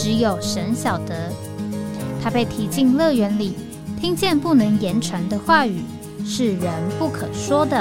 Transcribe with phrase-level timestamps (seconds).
[0.00, 1.32] 只有神晓得，
[2.22, 3.56] 他被提进乐园里，
[4.00, 5.82] 听见不能言传的话语，
[6.24, 7.76] 是人不可说的。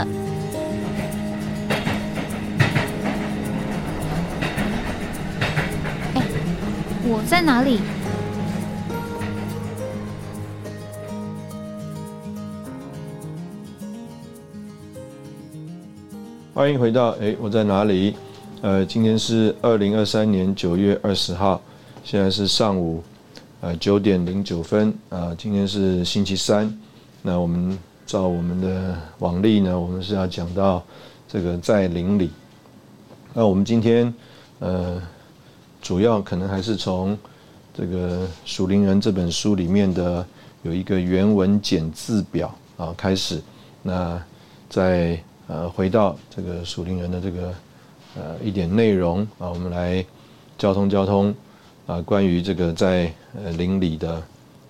[6.16, 6.24] 哎，
[7.04, 7.80] 我在哪里？
[16.56, 18.16] 欢迎回到哎，我在哪里？
[18.64, 21.62] 呃，今天是二零二三年九月二十号。
[22.04, 23.04] 现在是上午，
[23.60, 26.74] 呃九点零九分啊，今天是星期三。
[27.22, 30.82] 那我们照我们的往例呢，我们是要讲到
[31.28, 32.32] 这个在灵里。
[33.34, 34.14] 那我们今天
[34.60, 35.02] 呃，
[35.82, 37.18] 主要可能还是从
[37.74, 40.26] 这个《属灵人》这本书里面的
[40.64, 43.42] 有一个原文简字表啊开始。
[43.84, 44.22] 那
[44.70, 47.54] 再呃回到这个《属灵人》的这个
[48.16, 50.06] 呃一点内容啊，我们来
[50.58, 51.36] 交通交通。
[51.88, 54.22] 啊，关于这个在呃邻里的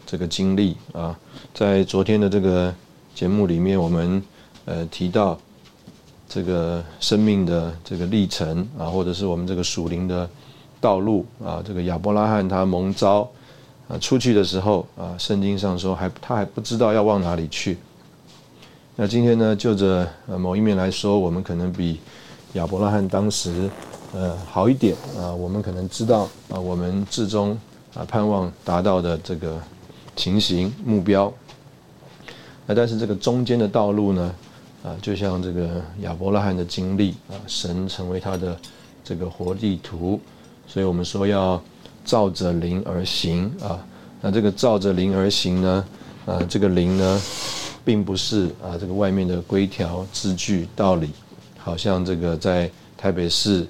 [0.06, 1.18] 这个经历啊，
[1.52, 2.74] 在昨天的这个
[3.16, 4.24] 节目里面，我们
[4.66, 5.36] 呃提到
[6.30, 10.30] 这个生命的这个历程啊，或者是我们这个属灵的
[10.80, 13.28] 道路啊，这个亚伯拉罕他蒙召
[13.88, 17.80] 啊出去的时候啊，圣经上说还他还不知道要往哪里去。
[18.96, 22.00] 那今天呢，就着呃某一面来说，我们可能比
[22.54, 23.68] 亚伯拉罕当时。
[24.18, 27.56] 呃，好一点啊，我们可能知道啊，我们至终
[27.94, 29.62] 啊盼望达到的这个
[30.16, 31.32] 情形目标。
[32.66, 34.36] 那但是这个中间的道路呢，
[34.84, 35.70] 啊，就像这个
[36.02, 38.58] 亚伯拉罕的经历啊，神成为他的
[39.04, 40.20] 这个活地图，
[40.68, 41.62] 所以我们说要
[42.04, 43.86] 照着灵而行啊。
[44.20, 45.86] 那这个照着灵而行呢，
[46.26, 47.22] 啊，这个灵呢，
[47.86, 51.12] 并不是啊这个外面的规条字句道理，
[51.60, 52.68] 好像这个在
[52.98, 53.68] 台北市。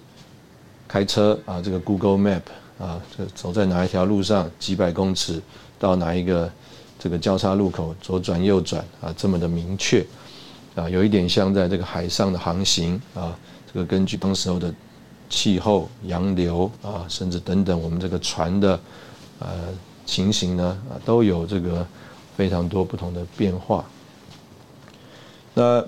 [0.88, 2.42] 开车啊，这个 Google Map
[2.80, 5.42] 啊，这走在哪一条路上，几百公尺
[5.78, 6.50] 到哪一个
[6.98, 10.06] 这个交叉路口，左转右转啊，这么的明确
[10.76, 13.38] 啊，有一点像在这个海上的航行啊，
[13.72, 14.74] 这个根据当时候的
[15.30, 18.80] 气候、洋流啊，甚至等等，我们这个船的
[19.40, 19.50] 呃
[20.06, 21.86] 情形呢啊，都有这个
[22.38, 23.84] 非常多不同的变化。
[25.54, 25.84] 那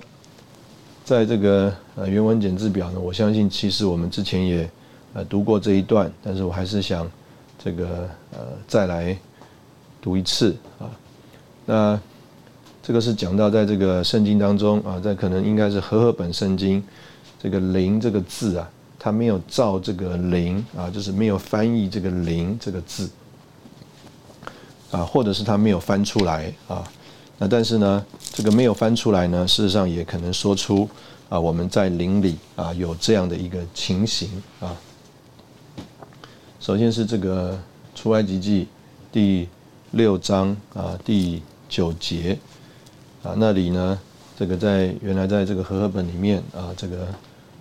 [1.04, 4.70] 在这个呃原文简字表呢，我相信其实我们之前也。
[5.12, 7.10] 呃，读过这一段，但是我还是想
[7.58, 8.38] 这个呃
[8.68, 9.16] 再来
[10.00, 10.86] 读一次啊。
[11.66, 12.00] 那
[12.82, 16.82] 这个是讲到在这个圣经当中啊，在可能应该是和合本圣经
[17.42, 23.10] 这个“灵”这个字啊，它没有照这个“灵”啊，就是没有翻译这个“灵”这个字
[24.90, 26.84] 啊，或者是它没有翻出来啊。
[27.38, 30.88] 那但是呢，这个没有翻出来呢，事实上也可能说出
[31.28, 34.76] 啊，我们在灵里啊有这样的一个情形啊。
[36.60, 37.58] 首先是这个
[37.94, 38.68] 出埃及记
[39.10, 39.48] 第
[39.92, 42.38] 六章啊第九节
[43.22, 43.98] 啊那里呢，
[44.38, 47.08] 这个在原来在这个和合本里面啊，这个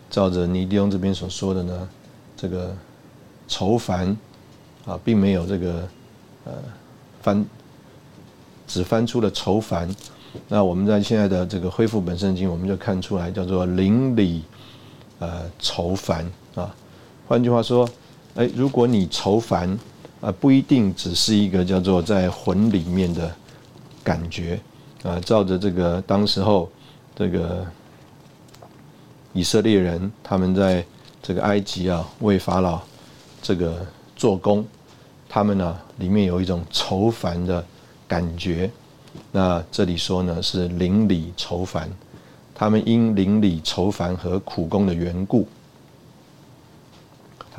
[0.10, 1.90] 照着尼迪翁这边所说的呢，
[2.36, 2.76] 这个
[3.48, 4.16] 愁烦
[4.86, 5.88] 啊，并没有这个
[6.44, 6.54] 呃
[7.22, 7.46] 翻，
[8.68, 9.90] 只翻出了愁烦。
[10.50, 14.44] 那我们在现在的这个恢复本圣经，我们就看出来叫做邻里
[15.20, 16.76] 呃愁烦啊。
[17.30, 17.90] 换句话说。
[18.40, 19.78] 哎，如果你愁烦，
[20.22, 23.30] 啊，不一定只是一个叫做在魂里面的
[24.02, 24.58] 感觉，
[25.04, 26.72] 啊，照着这个当时候
[27.14, 27.68] 这个
[29.34, 30.86] 以色列人他们在
[31.22, 32.80] 这个埃及啊为法老
[33.42, 33.86] 这个
[34.16, 34.66] 做工，
[35.28, 37.62] 他们呢里面有一种愁烦的
[38.08, 38.72] 感觉，
[39.34, 41.92] 那这里说呢是邻里愁烦，
[42.56, 45.46] 他们因邻里愁烦和苦工的缘故。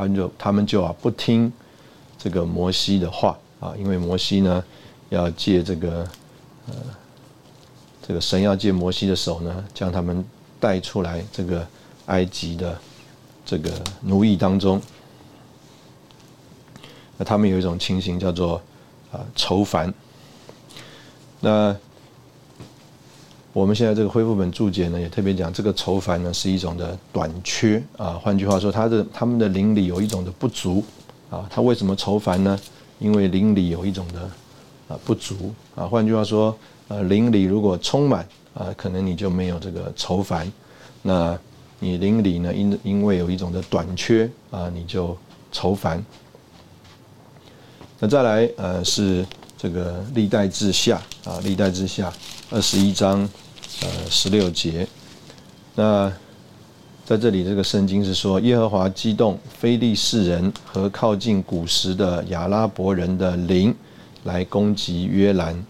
[0.00, 1.52] 他们就他们就啊不听
[2.18, 4.64] 这个摩西的话啊，因为摩西呢
[5.10, 6.08] 要借这个
[6.66, 6.74] 呃
[8.06, 10.24] 这个神要借摩西的手呢，将他们
[10.58, 11.66] 带出来这个
[12.06, 12.78] 埃及的
[13.44, 13.70] 这个
[14.00, 14.80] 奴役当中。
[17.18, 18.60] 那他们有一种情形叫做
[19.12, 19.92] 啊愁烦。
[21.40, 21.76] 那
[23.52, 28.12] 我们现在这个恢复本注解呢，也特别讲这个愁烦呢是一种的短缺啊。
[28.12, 30.84] 换句话说，他的他们的邻里有一种的不足
[31.30, 31.44] 啊。
[31.50, 32.58] 他为什么愁烦呢？
[33.00, 34.20] 因为邻里有一种的
[34.88, 35.84] 啊不足啊。
[35.84, 36.56] 换句话说，
[36.86, 38.24] 呃，邻里如果充满
[38.54, 40.50] 啊，可能你就没有这个愁烦。
[41.02, 41.36] 那
[41.80, 45.16] 你邻里呢，因因为有一种的短缺啊，你就
[45.50, 46.04] 愁烦。
[47.98, 49.26] 那再来呃是
[49.58, 52.12] 这个历代之下啊，历代之下
[52.50, 53.28] 二十一章
[53.82, 54.86] 呃十六节。
[55.74, 56.12] 那
[57.04, 63.74] 在这里，这个圣经是说，耶和华激动非利士人和靠近古时的亚拉伯人的灵
[64.24, 65.64] 来攻击约兰。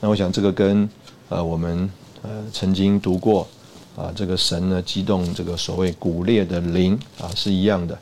[0.00, 0.88] 那我想，这个跟
[1.28, 1.88] 呃我们
[2.22, 3.48] 呃曾经读过
[3.96, 7.98] 啊，这个神呢激动这个所谓古列的灵啊是一样的，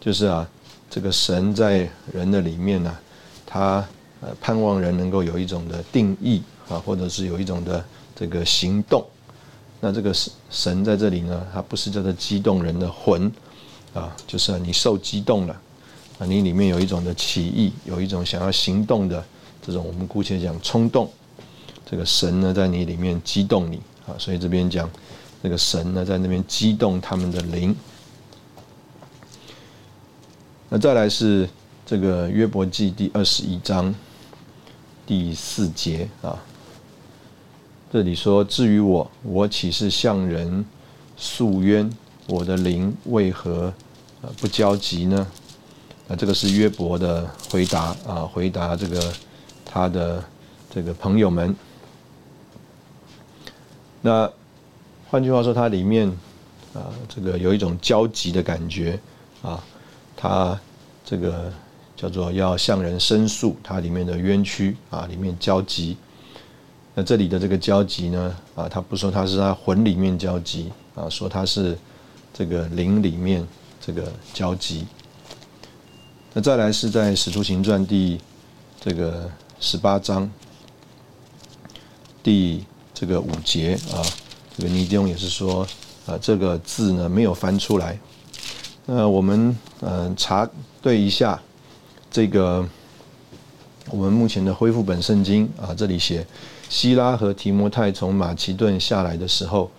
[0.00, 0.48] 就是啊，
[0.88, 2.96] 这个神在人的里面呢，
[3.44, 3.84] 他
[4.20, 7.84] 呃盼望人能够有一种的定义啊，或者是有一种的
[8.18, 9.04] 这个行动。
[9.80, 13.30] 那这个神神在这里呢，它不是叫做激动人的魂
[13.94, 15.54] 啊，就是你受激动了
[16.18, 19.24] 啊，你里面有一种的起意，有一种想要行动的
[19.64, 21.08] 这种，我们姑且讲冲动。
[21.86, 24.90] 这个神呢，在你里面激动你啊，所以这边讲
[25.40, 27.74] 这个神呢，在那边激动他们的灵。
[30.68, 31.48] 那再来是
[31.86, 33.94] 这个约伯记第二十一章
[35.06, 36.36] 第四节啊。
[37.90, 40.62] 这里说：“至于我，我岂是向人
[41.16, 41.90] 诉冤？
[42.26, 43.72] 我的灵为何
[44.38, 45.26] 不焦急呢？”
[46.06, 49.12] 啊，这个是约伯的回答啊，回答这个
[49.64, 50.22] 他的
[50.68, 51.56] 这个朋友们。
[54.02, 54.30] 那
[55.10, 56.08] 换句话说，它里面
[56.74, 59.00] 啊，这个有一种焦急的感觉
[59.40, 59.64] 啊，
[60.14, 60.60] 他
[61.06, 61.50] 这个
[61.96, 65.96] 叫做要向人申诉它里面的冤屈啊，里面焦急。
[66.98, 68.36] 那这里的这个交集呢？
[68.56, 71.78] 啊，他不说他是他魂里面交集啊，说他是
[72.34, 73.46] 这个灵里面
[73.80, 74.84] 这个交集。
[76.32, 78.20] 那再来是在《使徒行传》第
[78.80, 79.30] 这个
[79.60, 80.28] 十八章
[82.20, 84.02] 第这个五节啊，
[84.56, 85.64] 这个尼丁也是说
[86.04, 87.96] 啊，这个字呢没有翻出来。
[88.86, 90.50] 那我们嗯查
[90.82, 91.40] 对一下
[92.10, 92.68] 这个
[93.88, 96.26] 我们目前的恢复本圣经啊，这里写。
[96.68, 99.70] 希拉和提摩太从马其顿下来的时候，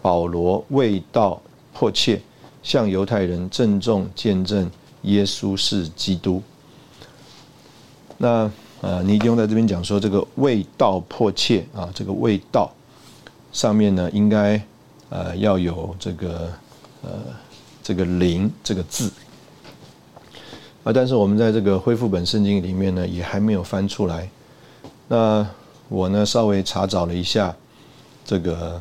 [0.00, 1.40] 保罗未到
[1.72, 2.20] 迫切
[2.62, 4.70] 向犹太人郑重见证
[5.02, 6.42] 耶稣是基督。
[8.16, 8.50] 那
[8.80, 12.72] 呃，尼迪翁在这边讲说，这个未到迫切啊，这个未到
[13.52, 14.60] 上面呢，应该
[15.10, 16.52] 呃要有这个
[17.02, 17.10] 呃
[17.82, 19.12] 这个灵这个字
[20.84, 24.28] 啊，但是我们在这个恢复本圣经里面呢，也还没有翻出来。
[25.08, 25.46] 那
[25.88, 27.54] 我呢稍微查找了一下，
[28.24, 28.80] 这个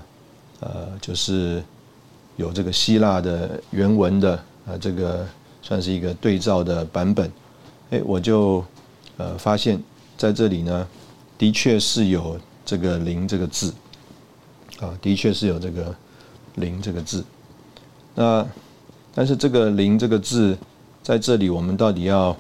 [0.60, 1.64] 呃就是
[2.36, 5.26] 有这个希腊的原文的呃，这个
[5.62, 7.32] 算是一个对照的版本。
[7.92, 8.64] 哎，我就
[9.16, 9.82] 呃发现
[10.18, 10.88] 在这里呢，
[11.38, 13.74] 的确是有这个“零”这个字
[14.82, 15.96] 啊，的确是有这个
[16.56, 17.24] “零”这个字。
[18.14, 18.46] 那
[19.16, 20.58] 但是这个“零”这个字
[21.02, 22.36] 在这里，我们到底要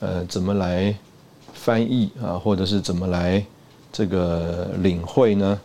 [0.00, 0.94] 呃怎么来
[1.54, 3.42] 翻译啊，或者是怎么来？
[3.92, 5.60] 这个领会呢，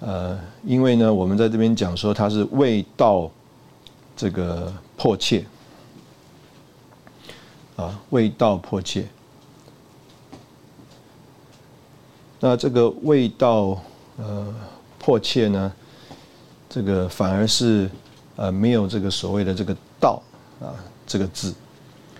[0.00, 3.30] 呃，因为呢，我们在这边讲说它是味道
[4.16, 5.44] 这个迫切，
[7.76, 9.06] 啊，味道迫切。
[12.40, 13.80] 那这个味道
[14.16, 14.52] 呃
[14.98, 15.72] 迫切呢，
[16.68, 17.88] 这个反而是
[18.34, 20.20] 呃没有这个所谓的这个道
[20.60, 20.74] 啊
[21.06, 21.54] 这个字，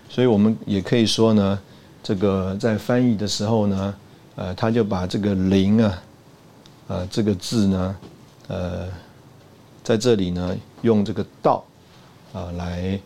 [0.08, 1.60] 所以我们也可以说呢，
[2.04, 3.92] 这个在翻译的时候呢。
[4.40, 6.02] 呃，他就把这个“灵”啊，
[6.88, 7.96] 呃，这个字呢，
[8.48, 8.88] 呃，
[9.84, 11.62] 在这里呢，用这个“道”
[12.32, 12.98] 啊来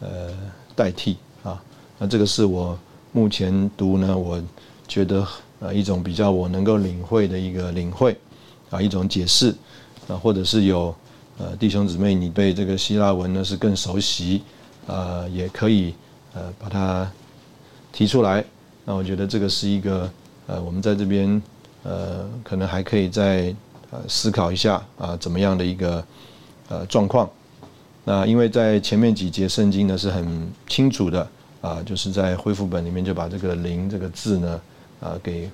[0.00, 0.32] 呃
[0.74, 1.62] 代替啊。
[1.96, 2.76] 那这个是我
[3.12, 4.42] 目前读呢，我
[4.88, 5.24] 觉得
[5.60, 8.18] 呃一种比较我能够领会的一个领会
[8.70, 9.54] 啊，一种解释
[10.08, 10.92] 啊，或者是有
[11.38, 14.42] 呃弟兄姊妹你对这个希腊文呢是更熟悉
[14.88, 15.94] 啊，也可以
[16.34, 17.08] 呃把它
[17.92, 18.44] 提出来。
[18.84, 20.10] 那我觉得这个是一个。
[20.50, 21.40] 呃，我们在这边，
[21.84, 23.54] 呃，可能还可以再
[23.92, 26.04] 呃思考一下啊，怎么样的一个
[26.68, 27.30] 呃状况？
[28.02, 31.28] 那因为在前面几节圣经呢是很清楚的
[31.60, 34.60] 啊，就是在恢复本里面就把这个“灵”这个字呢
[34.98, 35.48] 啊给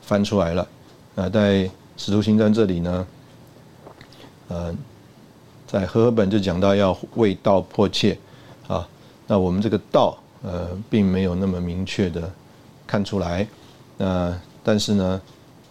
[0.00, 0.66] 翻出来了。
[1.14, 3.06] 啊，在使徒行传这里呢，
[4.48, 4.74] 呃，
[5.66, 8.16] 在和合本就讲到要为道迫切
[8.66, 8.88] 啊，
[9.26, 12.32] 那我们这个道呃并没有那么明确的
[12.86, 13.46] 看出来。
[13.98, 15.20] 那但是呢，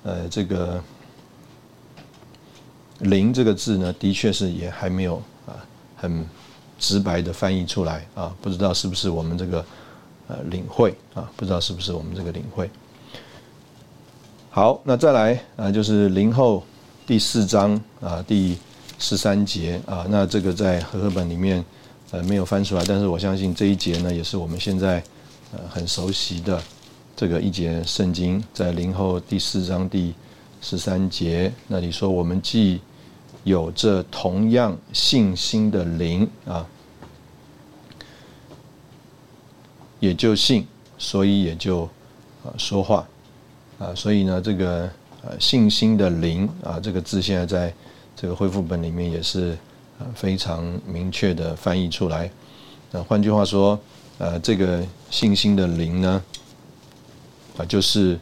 [0.03, 0.83] 呃，这个
[2.99, 5.15] “灵”这个字呢，的确是也还没有
[5.45, 5.65] 啊
[5.95, 6.27] 很
[6.77, 9.65] 直白的翻译出来啊，不知道是不是我们这个
[10.27, 12.69] 呃领会啊，不知道是不是我们这个领会。
[14.49, 16.63] 好，那再来啊，就是灵后
[17.05, 18.57] 第四章啊第
[18.99, 21.63] 十三节啊，那这个在和合本里面
[22.11, 25.01] 呃没有翻出来，但是我相信这一节呢，也是我们现在
[25.53, 26.61] 呃很熟悉的
[27.17, 30.13] 这个一节圣经，在灵后第四章第
[30.61, 32.79] 十三节那里说，我们既
[33.43, 36.63] 有着同样信心的灵啊，
[39.99, 40.67] 也就信，
[40.99, 41.85] 所以也就
[42.45, 43.03] 啊说话。
[43.79, 44.87] 啊，所以呢，这个
[45.23, 47.73] 呃信心的灵啊，这个字现在在
[48.15, 49.57] 这个恢复本里面也是
[49.97, 52.29] 呃非常明确的翻译出来。
[52.91, 53.79] 那换句话说，
[54.19, 56.23] 呃，这个信心的灵呢，
[57.57, 58.19] 啊，就是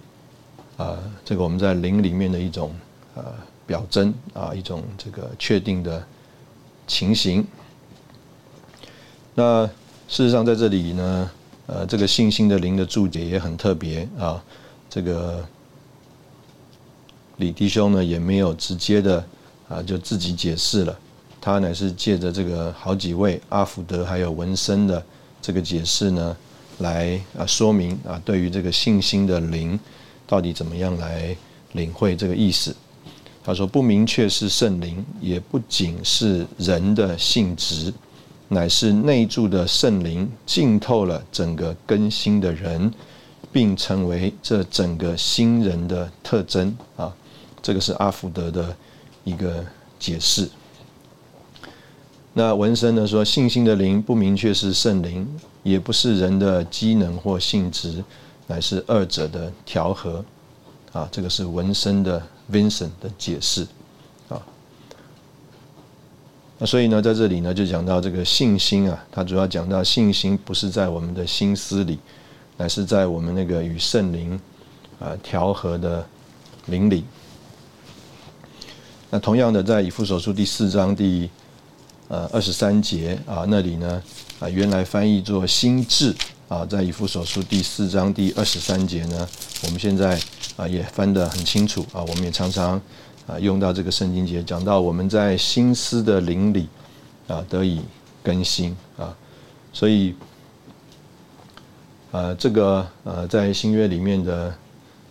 [0.77, 2.73] 啊，这个我们在灵里面的一种
[3.15, 3.23] 呃
[3.67, 6.03] 表征啊，一种这个确定的
[6.87, 7.45] 情形。
[9.33, 9.65] 那
[10.07, 11.31] 事实上在这里呢，
[11.67, 14.41] 呃，这个信心的灵的注解也很特别啊。
[14.89, 15.45] 这个
[17.37, 19.25] 李弟兄呢，也没有直接的
[19.67, 20.97] 啊，就自己解释了，
[21.41, 25.03] 他乃是借着这个好几位阿福德还有文森的
[25.41, 26.37] 这个解释呢，
[26.79, 29.79] 来啊说明啊，对于这个信心的灵
[30.27, 31.35] 到底怎么样来
[31.73, 32.75] 领会这个意思。
[33.43, 37.93] 他说不明确是圣灵，也不仅是人的性质，
[38.47, 42.91] 乃是内住的圣灵浸透了整个更新的人。
[43.53, 47.15] 并成为这整个新人的特征啊，
[47.61, 48.75] 这个是阿福德的
[49.23, 49.65] 一个
[49.97, 50.49] 解释。
[52.37, 55.25] 那文森呢说，信心的灵不明确是圣灵，
[55.63, 58.03] 也不是人的机能或性质，
[58.47, 60.23] 乃是二者的调和
[60.91, 61.07] 啊。
[61.09, 63.65] 这个是文森的 Vincent 的解释
[64.27, 64.35] 啊。
[66.57, 71.97] 那所以呢，在这里呢，就讲到这个信心啊，它主要讲到信心不是在我们的心思里。
[72.57, 74.39] 乃是在我们那个与圣灵
[74.99, 76.05] 啊调和的
[76.67, 77.05] 灵里。
[79.09, 81.29] 那同样的，在以弗所书第四章第
[82.07, 84.01] 呃二十三节啊那里呢
[84.39, 86.15] 啊原来翻译作心智
[86.47, 89.27] 啊，在以弗所书第四章第二十三节呢，
[89.63, 90.19] 我们现在
[90.55, 92.79] 啊也翻得很清楚啊，我们也常常
[93.27, 96.67] 啊用到这个圣经节，讲到我们在心思的灵里
[97.27, 97.81] 啊得以
[98.23, 99.15] 更新啊，
[99.73, 100.15] 所以。
[102.11, 104.55] 呃，这个呃，在新约里面的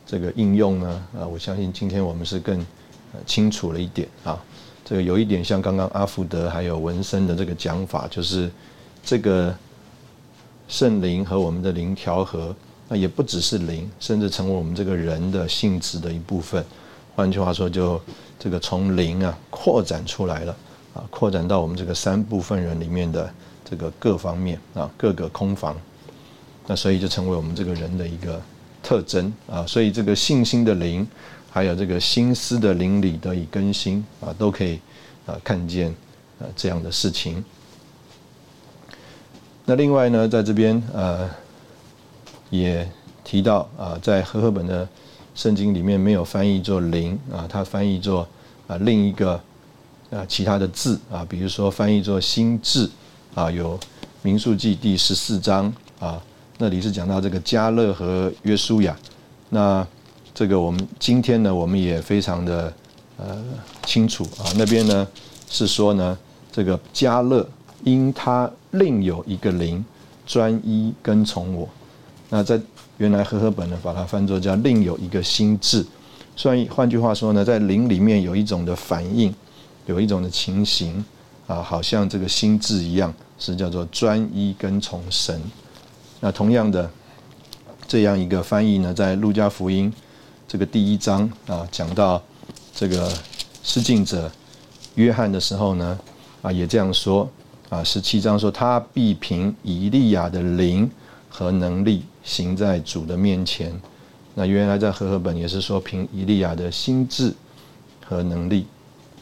[0.07, 2.65] 这个应用呢，啊，我相信今天我们是更
[3.27, 4.43] 清楚了一点啊。
[4.85, 8.51] 这个有一点像刚刚阿福德还有文森的这个讲法，就是
[9.03, 9.55] 这个
[10.69, 12.55] 圣灵和我们的灵调和，
[12.89, 16.63] 那也不只是灵，甚至成为我们这个人的性质的一部分。
[17.17, 18.01] 换句话说，就
[18.39, 20.57] 这个从灵啊扩展出来了
[20.95, 23.33] 啊，扩展到我们这个三部分人里面的
[23.65, 25.77] 这个各方面啊，各个空房。
[26.67, 28.41] 那所以就成为我们这个人的一个
[28.83, 31.07] 特征啊，所以这个信心的灵，
[31.55, 34.81] 还有这个心思的灵里得以更新啊，都可以
[35.25, 35.89] 啊看见
[36.41, 37.45] 啊这样的事情。
[39.65, 41.31] 那另外呢，在这边呃
[42.51, 42.91] 也
[43.23, 44.89] 提到啊，在和合本的
[45.37, 48.27] 圣经里面没有翻译作灵啊，它翻译作
[48.67, 49.41] 啊另一个
[50.11, 52.91] 啊其他的字啊，比如说翻译作心智
[53.33, 53.79] 啊，有
[54.23, 56.21] 民数记第十四章啊。
[56.59, 58.97] 那里是讲到这个加勒和约书亚，
[59.51, 59.87] 那
[60.35, 62.73] 这个我们今天呢，我们也非常的
[63.17, 63.41] 呃
[63.87, 64.51] 清楚啊。
[64.57, 65.07] 那边呢
[65.49, 66.19] 是说呢，
[66.51, 67.49] 这个加勒
[67.85, 69.83] 因他另有一个灵
[70.27, 71.69] 专一跟从我。
[72.29, 72.61] 那在
[72.97, 75.87] 原来和合本呢，把它翻作叫另有一个心智。
[76.35, 79.33] 所以换句话说呢，在灵里面有一种的反应，
[79.87, 81.05] 有一种的情形
[81.47, 85.41] 啊，好像这个心智一样，是叫做专一跟从神。
[86.19, 86.91] 那同样的，
[87.87, 89.93] 这样一个翻译呢，在路加福音
[90.47, 92.23] 这个第一章啊，讲到
[92.75, 93.13] 这个
[93.63, 94.31] 施浸者
[94.95, 95.99] 约翰的时候呢，
[96.43, 97.29] 啊，也这样说
[97.69, 100.89] 啊，十七章说他必凭以利亚的灵
[101.29, 103.73] 和能力行在主的面前。
[104.35, 107.33] 那原来在和合本也是说凭以利亚的心智
[108.05, 108.67] 和能力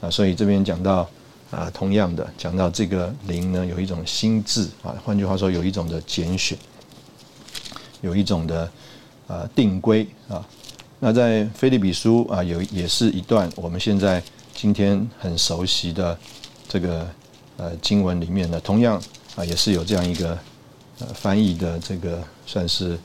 [0.00, 1.08] 啊，所以这边讲到
[1.50, 6.58] 啊，同样的讲到这个灵呢，有一种心智啊，换句话说，有一种的拣选。
[8.00, 8.68] 有一种的
[9.28, 10.44] 啊定规啊，
[11.04, 14.22] 那在菲利比书啊有也是一段我们现在
[14.54, 16.16] 今天很熟悉的
[16.68, 17.04] 这个
[17.56, 19.02] 呃经文里面呢，同样
[19.34, 20.38] 啊也是有这样一个
[21.00, 22.96] 呃翻译的这个算是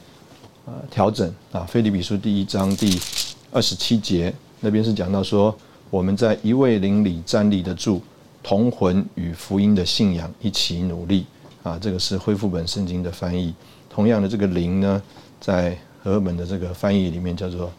[0.68, 1.62] 呃调整啊。
[1.62, 3.02] 菲利比书第一章第
[3.52, 5.58] 二十七节那边是讲到说，
[5.90, 8.00] 我们在一位灵里站立得住，
[8.44, 11.26] 同魂与福音的信仰一起努力
[11.64, 11.80] 啊。
[11.82, 13.56] 这个是恢复本圣经的翻译。
[13.90, 15.02] 同样的这个灵呢，
[15.42, 17.72] 在和合本的这个翻译里面叫做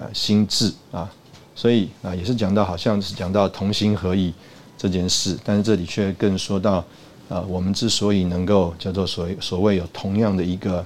[0.00, 1.12] 啊心智啊，
[1.54, 4.32] 所以啊也是讲到好像是讲到同心合意
[4.78, 6.84] 这件事，但是这里却更说到
[7.28, 10.84] 啊我们之所以能够叫做所所谓有同样的一个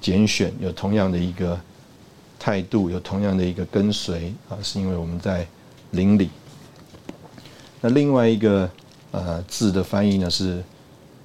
[0.00, 1.60] 拣选，有同样的一个
[2.38, 5.46] 态度，有同样的一个跟随啊，是因为我们在
[5.90, 6.30] 灵里。
[7.82, 8.68] 那另外一个
[9.10, 10.64] 呃字的翻译呢是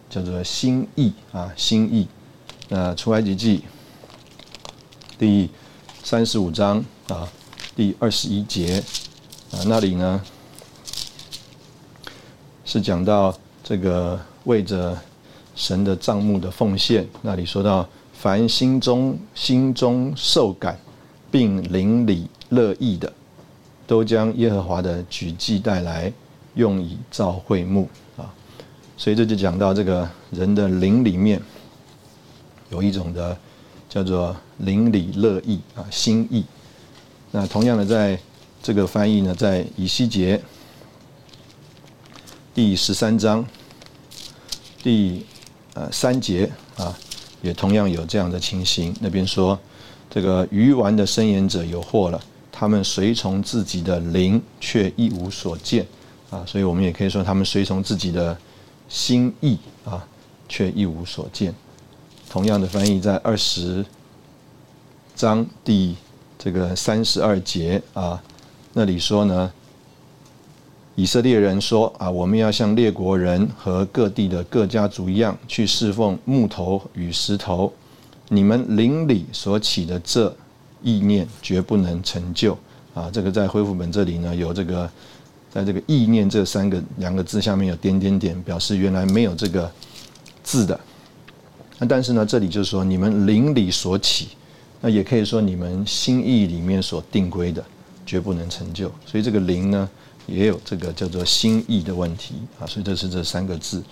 [0.10, 2.08] 叫做心意啊心意。
[2.68, 3.64] 那出埃及记
[5.18, 5.50] 第一
[6.04, 7.28] 三十五章啊
[7.76, 8.84] 第二十一节
[9.52, 10.22] 啊那里呢
[12.66, 14.98] 是讲到这个为着
[15.56, 20.80] 神的账目的奉献，那里说到凡心中心中受感
[21.30, 23.12] 并邻里乐意的，
[23.86, 26.12] 都将耶和华的举祭带来。
[26.56, 28.28] 用以造会幕啊，
[28.98, 31.42] 所以这就讲到这个人的灵里面
[32.70, 33.38] 有一种的
[33.88, 36.44] 叫做邻里乐意啊心意。
[37.32, 38.20] 那同样的，在
[38.64, 40.42] 这个翻译呢，在以西结
[42.54, 43.46] 第十三章
[44.84, 45.26] 第
[45.74, 46.98] 呃三节啊，
[47.42, 48.94] 也同样有这样的情形。
[49.00, 49.58] 那边说
[50.10, 55.86] 这个鱼丸的伸延者有祸了，他们随从自己的灵，却一无所见。
[56.30, 58.38] 啊，所以我们也可以说，他们随从自己的
[58.88, 60.06] 心意啊，
[60.48, 61.54] 却一无所见。
[62.30, 63.86] 同样的翻译在二十
[65.22, 65.96] 章第
[66.40, 68.20] 这个三十二节啊，
[68.74, 69.54] 那里说呢，
[70.96, 77.72] 以色列人说啊，我们要像列国人和各地的各家族一样，去侍奉木头与石头。
[78.30, 80.36] 你们邻里所起的这
[80.82, 82.58] 意念，绝不能成就
[82.96, 83.08] 啊。
[83.14, 84.90] 这个在恢复本这里呢，有这个。
[85.52, 89.70] 在这个意念这三个两个字下面有点点点，表示原来没有这个
[90.44, 90.80] 字的。
[91.78, 94.30] 那但是呢，这里就是说你们邻里所起，
[94.82, 97.64] 那也可以说你们心意里面所定规的，
[98.06, 98.92] 绝不能成就。
[99.06, 99.90] 所以这个灵呢，
[100.28, 102.68] 也有这个叫做心意的问题啊。
[102.68, 103.84] 所以这是这三个字。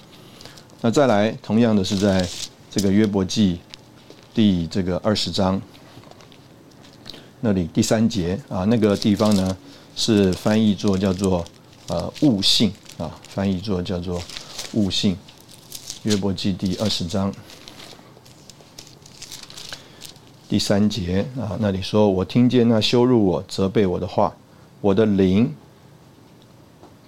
[0.81, 2.27] 那再来，同样的是在
[2.69, 3.59] 这个约伯记
[4.33, 5.61] 第这个二十章
[7.39, 9.55] 那里第三节啊，那个地方呢。
[9.95, 11.43] 是翻译作叫做
[11.87, 14.21] 呃悟性啊，翻译作叫做
[14.71, 15.17] 悟性。
[16.03, 17.33] 约伯记第二十章
[20.49, 24.35] 第三节啊，那里说：“我听见那羞辱我、责备我的话，
[24.81, 25.53] 我的灵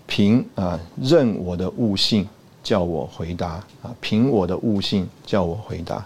[0.06, 2.26] 凭啊任我的悟性
[2.64, 6.06] 叫我回答啊，凭我的悟性叫我回答。”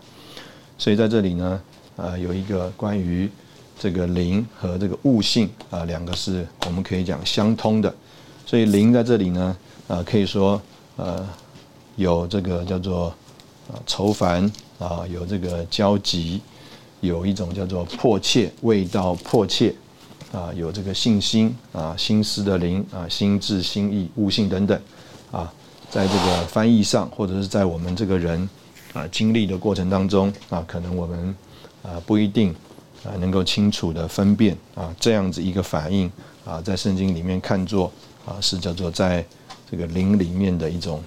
[0.80, 1.62] 所以在这里呢，
[1.98, 3.30] 啊有一个关于。
[3.78, 7.94] 这个灵和这个悟性啊，两个是我们可以讲相通的，
[8.46, 9.58] 所以灵在这里呢，
[9.90, 10.60] 啊，可以说
[10.96, 11.28] 呃
[11.98, 13.08] 有这个叫做
[13.68, 16.42] 啊愁烦啊，有这个焦急，
[17.06, 19.74] 有一种叫做迫切，味道迫切
[20.32, 24.80] 啊，有这个信心啊，心思的灵啊，心智、心意、悟性等等
[25.32, 25.52] 啊，
[25.90, 28.50] 在这个翻译上，或者是在我们这个人
[28.94, 31.36] 啊经历的过程当中啊，可能我们
[31.84, 32.54] 啊不一定。
[33.04, 36.12] 啊，能够清楚的分辨啊，这样子一个反应
[36.44, 37.92] 啊，在圣经里面看作
[38.26, 39.24] 啊，是叫做在
[39.70, 41.04] 这个灵里面的一种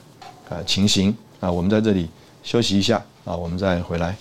[0.49, 1.51] 啊情形啊。
[1.51, 2.09] 我们在这里
[2.45, 4.17] 休息一下啊，我们再回来。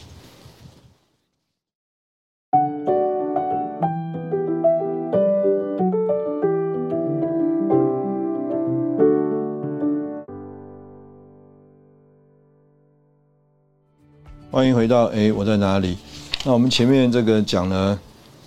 [14.57, 15.95] 欢迎回到哎，我在哪里？
[16.43, 17.99] 那我们前面这个讲了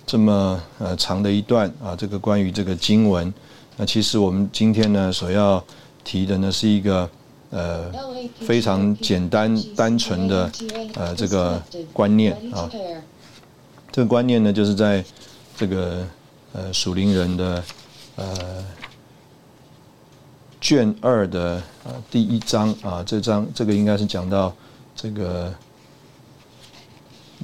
[0.05, 3.33] 这么呃长的一段啊，这个关于这个经文，
[3.77, 5.63] 那其实我们今天呢所要
[6.03, 7.09] 提的呢是一个
[7.49, 7.89] 呃
[8.41, 10.51] 非常简单单纯的
[10.95, 12.69] 呃这个观念啊，
[13.89, 15.01] 这个观念呢就是在
[15.55, 16.05] 这个
[16.51, 17.63] 呃属灵人的
[18.17, 18.37] 呃
[20.59, 24.53] 卷二的呃第一章啊，这章这个应该是讲到
[24.93, 25.49] 这个。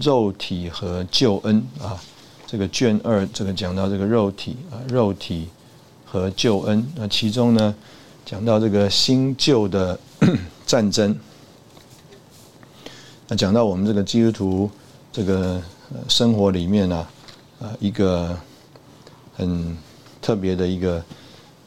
[0.02, 2.00] 肉体和救恩啊，
[2.46, 5.48] 这个卷二这个讲到这个肉体啊，肉体
[6.06, 6.86] 和救恩。
[6.96, 7.74] 那其中呢，
[8.26, 10.00] 讲到这个新旧的
[10.66, 11.18] 战争。
[13.28, 14.72] 那讲到我们这个基督徒
[15.12, 15.62] 这个
[16.08, 17.08] 生活里面呢，
[17.60, 18.38] 啊，一个
[19.36, 19.78] 很
[20.22, 21.04] 特别的一个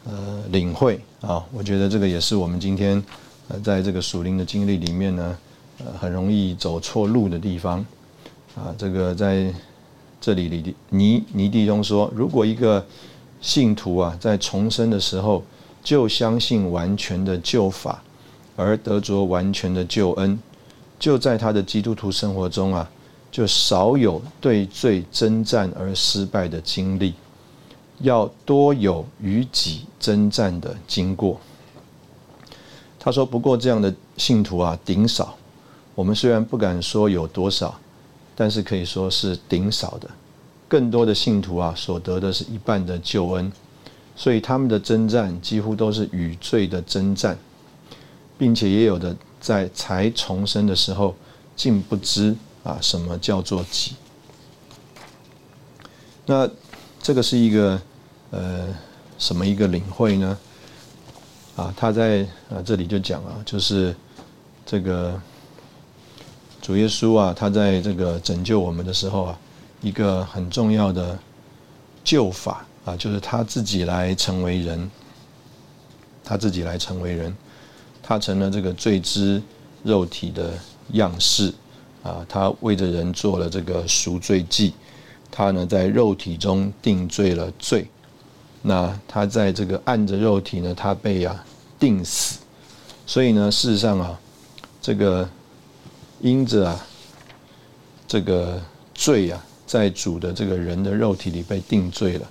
[0.04, 3.02] 呃领会啊，我觉得这个也是我们今天
[3.48, 5.38] 呃在这个属灵的经历里面呢，
[5.78, 7.84] 呃，很容易走错路的地方。
[8.56, 9.52] 啊，这个在
[10.20, 12.84] 这里里尼尼弟兄说，如果一个
[13.40, 15.42] 信徒啊，在重生的时候
[15.82, 18.02] 就相信完全的救法，
[18.56, 20.38] 而得着完全的救恩，
[20.98, 22.90] 就在他的基督徒生活中啊，
[23.30, 27.14] 就少有对罪征战而失败的经历，
[28.00, 31.40] 要多有与己征战的经过。
[32.98, 35.34] 他说：“不过这样的信徒啊，顶少。
[35.94, 37.74] 我们虽然不敢说有多少，
[38.40, 40.08] 但是可以说是顶少的。
[40.66, 43.52] 更多的信徒啊，所得的是一半的救恩。
[44.16, 47.36] 所以他们的征战几乎都是与罪的征战，
[48.38, 51.14] 并且也有的在才重生的时候，
[51.54, 53.92] 竟不知啊什么叫做己。
[56.24, 56.48] 那
[57.02, 57.82] 这个是一个
[58.30, 58.68] 呃
[59.18, 60.38] 什么一个领会呢？”
[61.56, 63.94] 啊，他在啊这里就讲啊，就是
[64.64, 65.20] 这个
[66.60, 69.38] 主耶稣啊，他在这个拯救我们的时候啊，
[69.80, 71.18] 一个很重要的
[72.04, 74.90] 救法啊，就是他自己来成为人，
[76.22, 77.34] 他自己来成为人，
[78.02, 79.42] 他成了这个罪之
[79.82, 80.52] 肉体的
[80.92, 81.52] 样式
[82.02, 84.72] 啊，他为着人做了这个赎罪祭，
[85.30, 87.88] 他呢在肉体中定罪了罪，
[88.62, 91.44] 那他在这个按着肉体呢，他被啊。
[91.80, 92.40] 定死，
[93.06, 94.20] 所以呢，事实上啊，
[94.82, 95.26] 这个
[96.20, 96.86] 因着啊，
[98.06, 98.60] 这个
[98.94, 102.30] 罪啊，在主的这个人的肉体里被定罪了，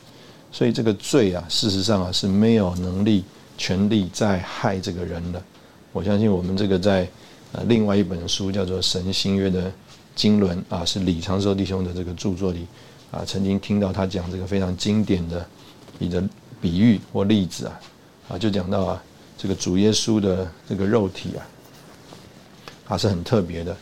[0.52, 3.24] 所以这个罪啊，事实上啊是没有能力、
[3.58, 5.42] 权力在害这个人的。
[5.92, 7.08] 我相信我们这个在
[7.52, 9.72] 呃另外一本书叫做《神新约》的
[10.16, 12.68] 经纶啊，是李长寿弟兄的这个著作里
[13.12, 15.46] 啊，曾经听到他讲这个非常经典的
[16.00, 16.24] 一个
[16.62, 17.80] 比喻或例子啊，
[18.30, 19.04] 啊，就讲到啊。
[19.42, 21.48] 这个主耶稣的这个肉体啊，
[22.90, 23.74] 它是很特别的。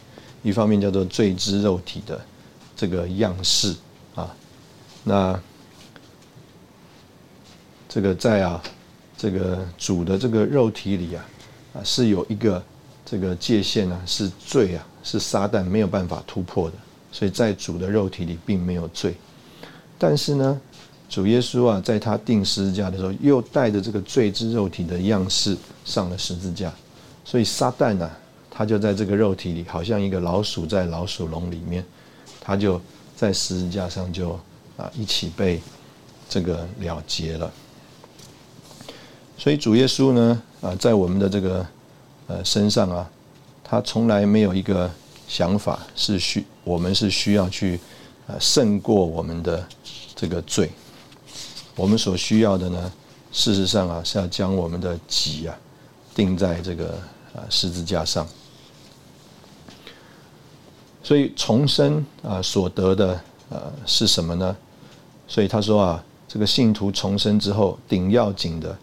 [0.44, 2.22] 一方面叫做罪之肉体的
[2.76, 3.74] 这个样式
[4.14, 4.32] 啊，
[5.04, 5.40] 那
[7.90, 8.62] 这个在啊
[9.18, 11.26] 这个主的这个肉体里啊
[11.74, 12.64] 啊是有一个
[13.04, 16.76] 这个界限啊，是罪啊，是撒旦没有办法突破的。
[17.12, 19.16] 所以在主的肉体里并没有罪，
[19.98, 20.62] 但是呢。
[21.10, 26.70] 主耶稣啊，在他定十字架的时候，又带着这个罪之肉体的样式上了十字架，
[27.24, 28.12] 所以撒旦呢，
[28.58, 31.86] 他就在这个肉体里，好像一个老鼠在老鼠笼里面，
[32.42, 32.82] 他就
[33.16, 34.32] 在十字架上就
[34.78, 35.62] 啊一起被
[36.28, 37.54] 这个了结了。
[39.38, 41.64] 所以主耶稣呢，啊，在我们的这个
[42.26, 43.08] 呃身上啊，
[43.64, 44.90] 他从来没有一个
[45.28, 47.80] 想法是需我们是需要去
[48.26, 49.64] 啊胜过我们的
[50.16, 50.72] 这个罪。
[51.76, 52.92] 我们所需要的呢，
[53.32, 55.56] 事实上啊，是要将我们的己啊，
[56.16, 56.94] 钉在这个
[57.36, 58.28] 啊十字架上。
[61.08, 63.18] 所以重生啊所得的
[63.48, 64.54] 呃是什么呢？
[65.26, 68.78] 所以他说啊，这个信徒重生之后，顶要紧的，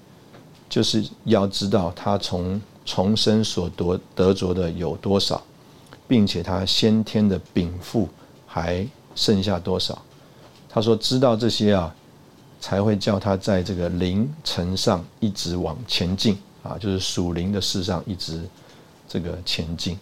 [0.71, 5.43] 就是要知道他从重生所得得着的有多少，
[6.09, 8.09] 并且他先天的禀赋
[8.47, 10.01] 还剩下多少。
[10.71, 11.95] 他说知道这些啊。
[12.61, 18.41] 才会叫他在这个灵层上一直往前进啊，就是属灵的事上一直
[19.07, 19.99] 这个前进。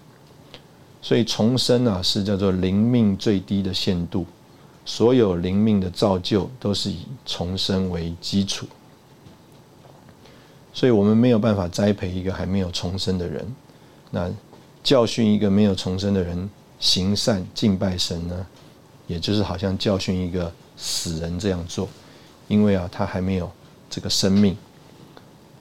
[1.03, 4.25] 所以重生啊，是叫做灵命最低的限度。
[4.85, 8.67] 所有灵命的造就都是以重生为基础。
[10.73, 13.47] 所以我们没有办法栽培一个还没有重生的人，
[14.11, 14.31] 那
[14.83, 16.49] 教训一个没有重生的人
[16.81, 18.47] 行善敬拜神呢，
[19.07, 21.89] 也就是好像教训一个死人这样做。
[22.49, 23.51] 因为啊，他还没有
[23.89, 24.57] 这个生命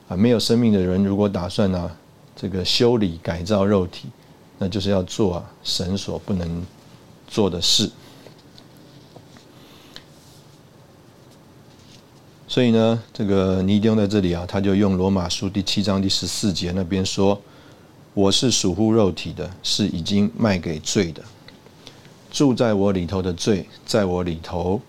[0.07, 1.91] 啊，没有生命的人，如果打算呢，
[2.35, 4.09] 这个修理改造肉体，
[4.61, 6.63] 那就是要做神所不能
[7.27, 7.89] 做的事。
[12.47, 17.41] 所以呢，这个尼丁在这里啊，他就用罗马书第七章第十四节那边说
[18.13, 21.23] ：“我是属乎肉体的，是已经卖给罪的，
[22.29, 24.79] 住在我里头的罪，在我里头。”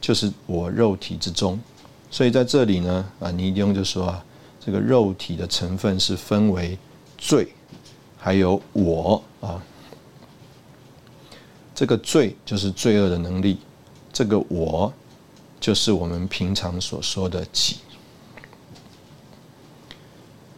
[0.00, 1.58] 就是我肉体之中，
[2.10, 4.24] 所以在这里呢，啊，尼丁就说啊，
[4.60, 6.76] 这个肉体的成分是分为
[7.16, 7.48] 罪，
[8.24, 9.62] 还有我啊。
[11.74, 13.58] 这个罪就是罪恶的能力，
[14.10, 14.90] 这个我
[15.60, 17.76] 就是我们平常所说的己。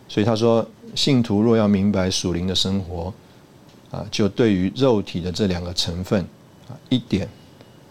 [0.08, 3.12] 所以他说，信徒若要明白属灵的生活，
[3.90, 6.22] 啊，就对于肉体的这两个成分
[6.68, 7.28] 啊，一点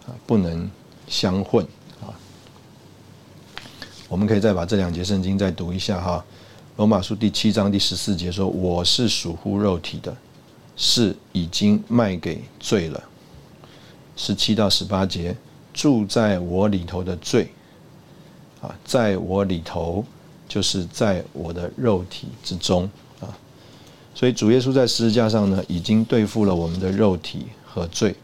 [0.06, 0.70] 啊不能。
[1.08, 1.64] 相混
[2.00, 2.10] 啊！
[4.08, 6.24] 我们可以再把这两节圣经再读一下哈。
[6.76, 10.14] 罗马书第七章第十四节说：“我是属乎肉体的，
[10.76, 13.02] 是已经卖给罪了。”
[14.14, 15.34] 十七到十八节，
[15.72, 17.50] 住在我里头的罪
[18.60, 20.04] 啊，在我里头
[20.46, 22.84] 就是在我的肉体之中
[23.20, 23.32] 啊。
[24.14, 28.14] 所以主耶稣在十字架上呢，已经对付了我们的肉体和罪。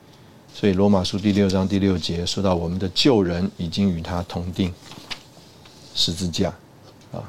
[0.52, 4.70] 所以罗马书第六章第六节说到，我们的旧人已经与他同定
[5.94, 6.50] 十字架
[7.12, 7.24] 啊。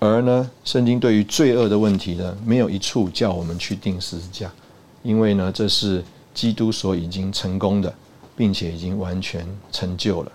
[0.00, 4.50] 而呢，圣经对于罪恶的问题呢，没有一处叫我们去定十字架，
[5.02, 7.94] 因为呢，这是基督所已经成功的，
[8.34, 10.32] 并且已经完全成就了。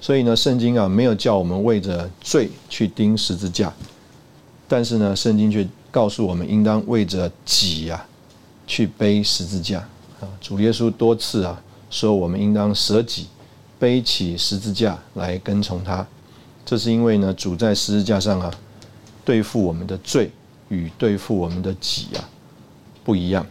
[0.00, 3.72] 所以呢，圣经啊没有叫我们为着罪去钉十字架，
[4.68, 8.06] 但是呢，圣经却告诉我们应当为着己啊
[8.64, 9.80] 去背十字架
[10.20, 10.28] 啊。
[10.40, 13.26] 主耶稣多次啊说我们应当舍己，
[13.80, 16.06] 背起十字架来跟从他。
[16.64, 18.50] 这是因为呢，主在十字架上啊
[19.24, 20.30] 对付我们的罪
[20.68, 22.28] 与对付我们的己啊
[23.04, 23.46] 不一样。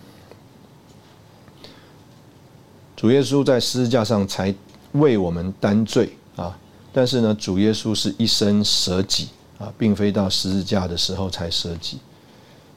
[2.96, 4.54] 主耶稣在十字架上才
[4.94, 6.10] 为我们担罪。
[6.38, 6.58] 啊，
[6.94, 9.28] 但是呢，主耶稣是一生舍己
[9.60, 12.00] 啊，并非到十字架的时候才舍己。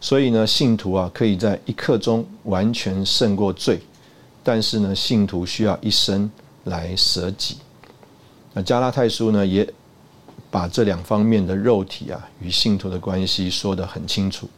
[0.01, 3.81] 所以呢，信徒啊，可以在一刻钟完全胜过罪，
[4.43, 6.29] 但是呢，信徒需要一生
[6.65, 7.59] 来舍己。
[8.53, 9.67] 那加拉太书呢，也
[10.55, 14.49] 把这两方面的肉体啊与信徒的关系说得很清楚。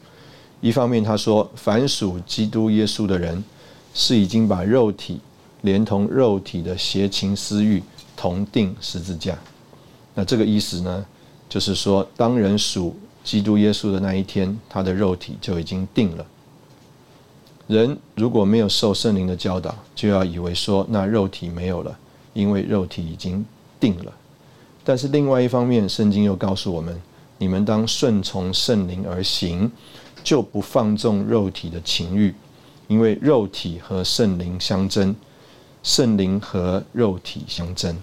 [0.61, 3.43] 一方面他说，凡属基督耶稣的人，
[3.95, 5.19] 是已经把肉体
[5.63, 7.83] 连同肉体的邪情私欲。
[8.15, 9.39] 同定十字架，
[10.15, 11.05] 那这个意思呢，
[11.51, 16.27] 就是说，当人属基督耶稣的那一天，他的肉体就已经定了。
[17.67, 21.99] 人如果没有受圣灵的教导，就要以为说那肉体没有了，
[22.33, 23.45] 因为肉体已经
[23.79, 24.13] 定了。
[24.87, 26.96] 但是另外一方面，圣经又告诉我们：
[27.38, 29.68] 你们当顺从圣灵而行，
[30.22, 32.33] 就不放纵肉体的情欲，
[32.87, 35.14] 因为肉体和圣灵相争。
[35.83, 37.96] 圣灵和肉体相争，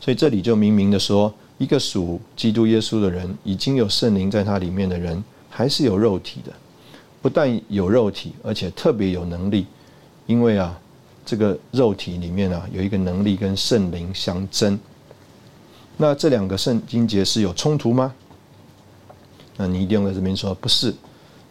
[0.00, 6.52] 所以这里就明明的说，一个属基督耶稣的人，已经有圣灵在他里面的人，还是有肉体的。
[7.20, 9.66] 不但有肉体，而且特别有能力，
[10.26, 10.78] 因为啊，
[11.26, 14.78] 这个肉体里面啊，有一个能力跟圣灵相争。
[15.96, 18.12] 那这两个圣经节是有冲突吗？
[19.56, 20.94] 那你一定要在这边说不是，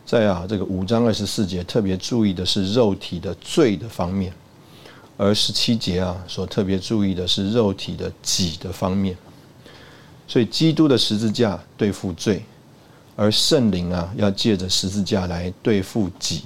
[0.06, 4.34] 在啊这个五章二十四节特别注意的是肉体的罪的方面。
[5.16, 9.16] 而十七节啊，所特别注意的是肉体的己的方面，
[10.28, 12.44] 所以基督的十字架对付罪，
[13.16, 16.42] 而圣灵啊要借着十字架来对付己。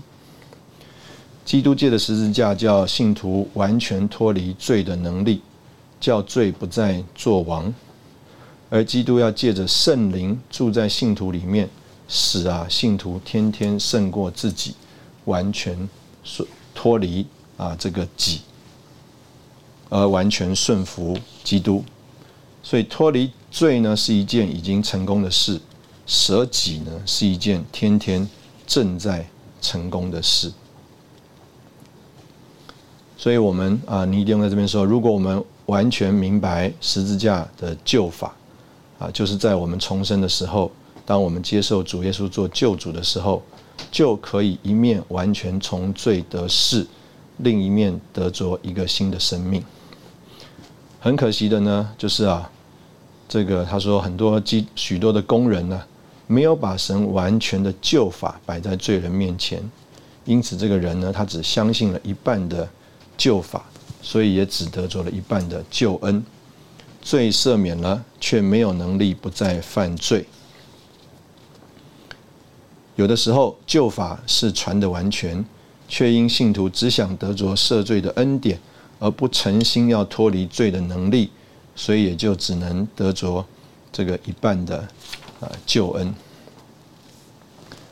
[1.45, 5.41] 基督借的十字架叫信徒完全脱离罪的能力，
[5.97, 7.73] 叫罪不再作王；
[8.69, 11.69] 而基督要借着圣灵住在信徒里面，
[12.07, 14.75] 使啊信徒天天胜过自己，
[15.25, 15.89] 完全
[16.23, 17.25] 顺脱离
[17.57, 18.41] 啊这个己。
[19.89, 21.81] 而完全顺服基督，
[22.61, 25.61] 所以脱离罪呢是一件已经成功的事，
[26.05, 28.27] 舍己呢是一件天天
[28.65, 29.25] 正在
[29.61, 30.51] 成功的事。
[33.17, 38.35] 所以，我们啊，你一定要在这边说，如果我们完全明白十字架的救法
[38.99, 40.71] 啊，就是在我们重生的时候，
[41.05, 43.41] 当我们接受主耶稣做救主的时候，
[43.91, 46.85] 就可以一面完全从罪得释，
[47.37, 49.63] 另一面得着一个新的生命。
[50.99, 52.49] 很可惜的呢，就是啊，
[53.29, 55.79] 这个他说很多基许多的工人呢，
[56.25, 59.61] 没有把神完全的救法摆在罪人面前，
[60.25, 62.67] 因此这个人呢，他只相信了一半的
[63.15, 63.63] 救法，
[64.01, 66.25] 所以也只得着了一半的救恩，
[67.07, 70.25] 罪赦免了，却没有能力不再犯罪。
[72.97, 75.45] 有的时候救法是传的完全，
[75.87, 78.59] 却因信徒只想得着赦罪的恩典。
[78.99, 81.29] 而不诚心要脱离罪的能力，
[81.75, 83.45] 所以也就只能得着
[83.91, 84.79] 这个一半的
[85.39, 86.15] 啊救恩。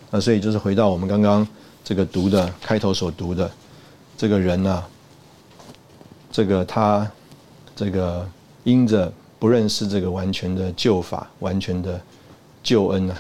[0.10, 1.48] 那所以就是回到我们刚刚
[1.84, 3.52] 这个读的开头所读的
[4.18, 4.84] 这个人呢，
[6.32, 7.08] 这个他
[7.76, 8.28] 这个
[8.66, 12.02] 因着不认识这个完全的救法、完全的
[12.62, 13.16] 救恩啊，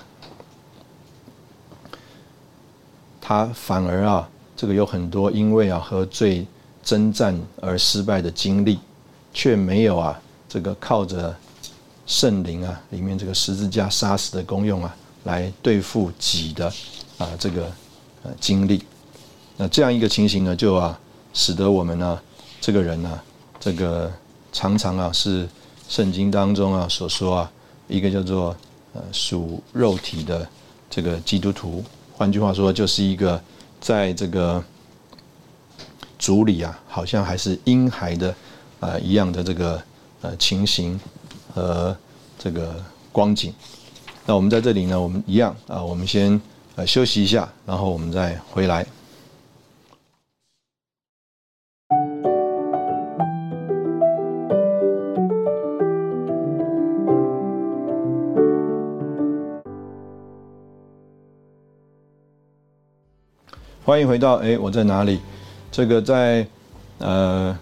[3.21, 6.45] 他反而啊这个有很多因为啊和罪。
[6.85, 8.77] 征战而失败的经历，
[9.33, 11.35] 却没有啊，这个靠着
[12.05, 16.71] 圣灵啊里面这个十字架杀死的功用啊，来对付己的
[17.17, 17.65] 啊这个
[18.21, 18.83] 呃经历。
[19.57, 20.99] 那这样一个情形呢，就啊
[21.33, 22.21] 使得我们呢
[22.61, 23.19] 这个人呢，
[23.59, 24.13] 这个
[24.55, 25.45] 常常啊是
[25.89, 27.51] 圣经当中啊所说啊
[27.89, 28.55] 一个叫做
[28.93, 30.47] 呃属肉体的
[30.89, 33.41] 这个基督徒，换句话说，就是一个
[33.81, 34.63] 在这个。
[36.17, 38.33] 主里啊，好像还是婴孩的
[38.79, 39.79] 啊一样的这个
[40.21, 40.97] 呃情形
[41.53, 41.95] 和
[42.39, 42.75] 这这个
[43.11, 43.51] 光景。
[44.27, 46.39] 那我们在这里呢，我们一样啊，我们先
[46.75, 48.85] 呃休息一下，然后我们再回来。
[63.85, 65.19] 欢迎回到哎，我在哪里？
[65.71, 66.47] 这个在
[66.97, 67.55] 呃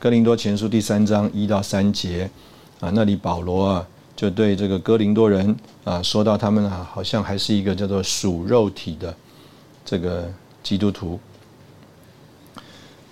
[0.00, 2.28] 哥林多前书第三章一到三节
[2.80, 3.86] 啊，那里保罗啊
[4.16, 9.14] 就对这个哥林多人啊说到他们啊好像还是一个叫做属肉体的
[9.84, 10.28] 这个
[10.64, 11.16] 基督徒。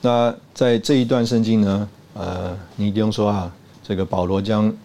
[0.01, 4.77] 那在这一段圣经呢，呃，你不用说啊，这个保罗将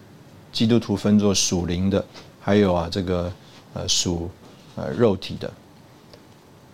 [0.51, 2.05] 基督徒分作属灵的，
[2.39, 3.33] 还有啊这个
[3.73, 4.29] 呃属
[4.75, 5.51] 呃肉体的。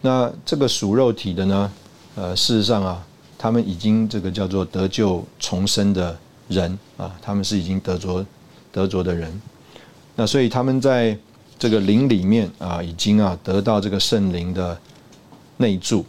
[0.08, 1.70] 那这个属肉体的呢？
[2.16, 3.06] 呃，事实上啊，
[3.38, 6.18] 他们已经这个叫做得救重生的
[6.48, 8.26] 人啊，他们是已经得着
[8.72, 9.42] 得着的人。
[10.16, 11.18] 那所以他们在
[11.60, 14.80] 这个灵里面啊，已经啊得到这个圣灵的
[15.58, 16.06] 内住。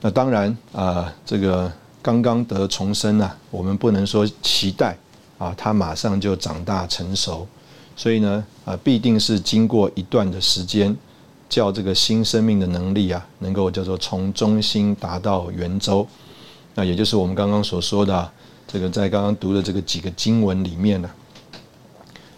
[0.00, 1.70] 那当然啊，这个
[2.00, 4.96] 刚刚得重生啊，我们不能说期待
[5.38, 7.44] 啊，他马上就长大成熟。
[7.96, 10.96] 所以呢，啊，必定是经过一段的时间。
[11.48, 16.06] 叫这个新生命的能力啊，能够叫做从中心达到圆周，
[16.74, 18.30] 那也就是我们刚刚所说的
[18.66, 21.10] 这个，在刚刚读的这个几个经文里面呢，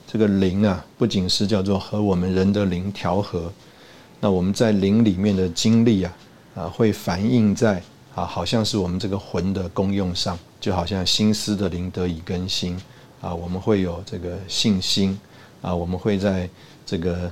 [0.07, 3.53] 这个灵啊，不仅是叫做和我们人的灵调和，
[4.21, 6.17] 那我们在灵里面的经历啊，
[6.55, 7.83] 啊，会反映在
[8.15, 12.81] 啊，好像是我们这个魂的功用上，就好像心思的灵得以更新
[13.21, 15.19] 啊，我们会有这个信心
[15.61, 16.49] 啊，我们会在
[16.87, 17.29] 这个。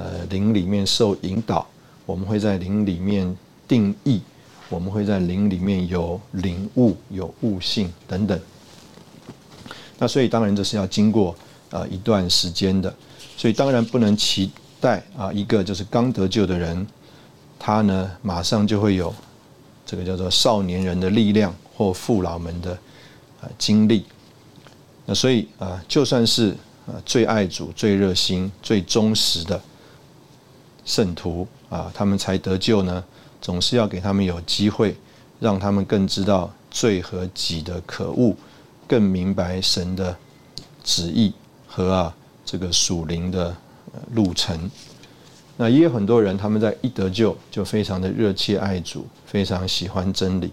[0.00, 1.66] 呃，灵里面受引导，
[2.06, 3.36] 我们会在灵里面
[3.68, 4.22] 定义，
[4.70, 8.40] 我们会在灵里面有领悟、有悟性等等。
[9.98, 11.36] 那所以当然这是要经过
[11.68, 12.90] 啊一段时间的，
[13.36, 16.86] 所以当然不能期待啊一个就是刚得救的人，
[17.58, 19.14] 他呢马上就会有
[19.84, 22.72] 这个叫做少年人的力量或父老们的
[23.42, 24.06] 啊经历。
[25.04, 29.60] 那所以啊，就算是啊最爱主、最热心、最忠实的。
[30.90, 33.04] 圣徒啊，他们才得救呢。
[33.40, 34.96] 总是要给他们有机会，
[35.38, 38.34] 让他们更知道罪和己的可恶，
[38.88, 40.14] 更明白神的
[40.82, 41.32] 旨意
[41.68, 43.56] 和啊这个属灵的
[44.14, 44.68] 路程。
[45.56, 50.50] 那也有很多人，他们在一得救就非常的热切爱主，非常喜欢真理。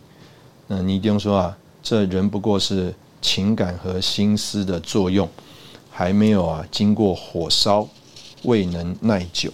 [0.67, 5.27] 那你一定说啊，这人不过是情感和心思的作用，
[5.89, 7.87] 还没有啊经过火烧，
[8.43, 9.51] 未能耐久。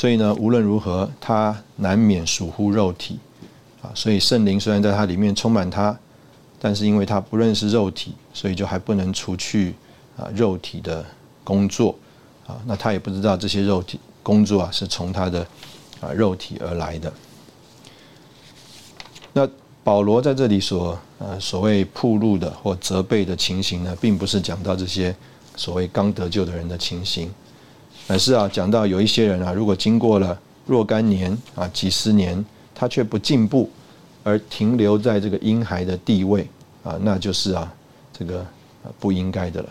[0.00, 3.18] 所以呢，无论如何，他难免属乎肉体
[3.82, 3.92] 啊。
[3.94, 5.94] 所以圣灵虽然在他里面充满他，
[6.58, 9.74] 但是因为他不认识肉体，所以就还不能除去
[10.16, 11.04] 啊肉体的
[11.44, 11.94] 工作
[12.46, 12.56] 啊。
[12.64, 15.46] 那他也不知道这些肉体工作啊是从他的
[16.00, 17.12] 啊肉体而来的。
[19.34, 19.46] 那
[19.84, 25.14] 保罗在这里所呃所谓铺路的或责备的情形呢，并不是讲到这些
[25.56, 27.30] 所谓刚得救的人的情形。
[28.10, 32.44] 乃是啊，讲到有一些人啊，如果经过了若干年啊、几十年，
[32.74, 33.70] 他却不进步，
[34.24, 36.44] 而停留在这个婴孩的地位
[36.82, 37.72] 啊，那就是啊，
[38.12, 38.44] 这个
[38.98, 39.68] 不应该的了。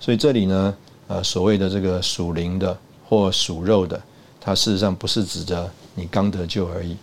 [0.00, 0.76] 所以这里呢，
[1.06, 2.76] 呃，所谓的这个属灵的
[3.08, 4.02] 或属肉的，
[4.40, 6.96] 它事实上不是指着你刚得救而已，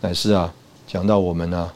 [0.00, 0.54] 乃是啊，
[0.86, 1.72] 讲到我们呢，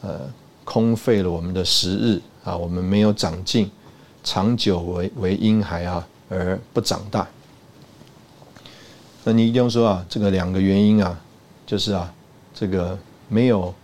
[0.00, 0.22] 呃，
[0.64, 3.70] 空费了我们的时日啊，我们没有长进，
[4.24, 6.04] 长久为为婴孩啊。
[6.30, 7.26] 而不长大，
[9.24, 11.20] 那你一定说啊，这个两个原因啊，
[11.66, 12.14] 就是啊，
[12.54, 12.96] 这个
[13.28, 13.74] 没有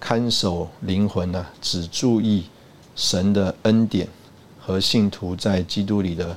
[0.00, 2.46] 看守灵魂呢，只注意
[2.96, 4.08] 神的恩典
[4.58, 6.36] 和信徒在基督里的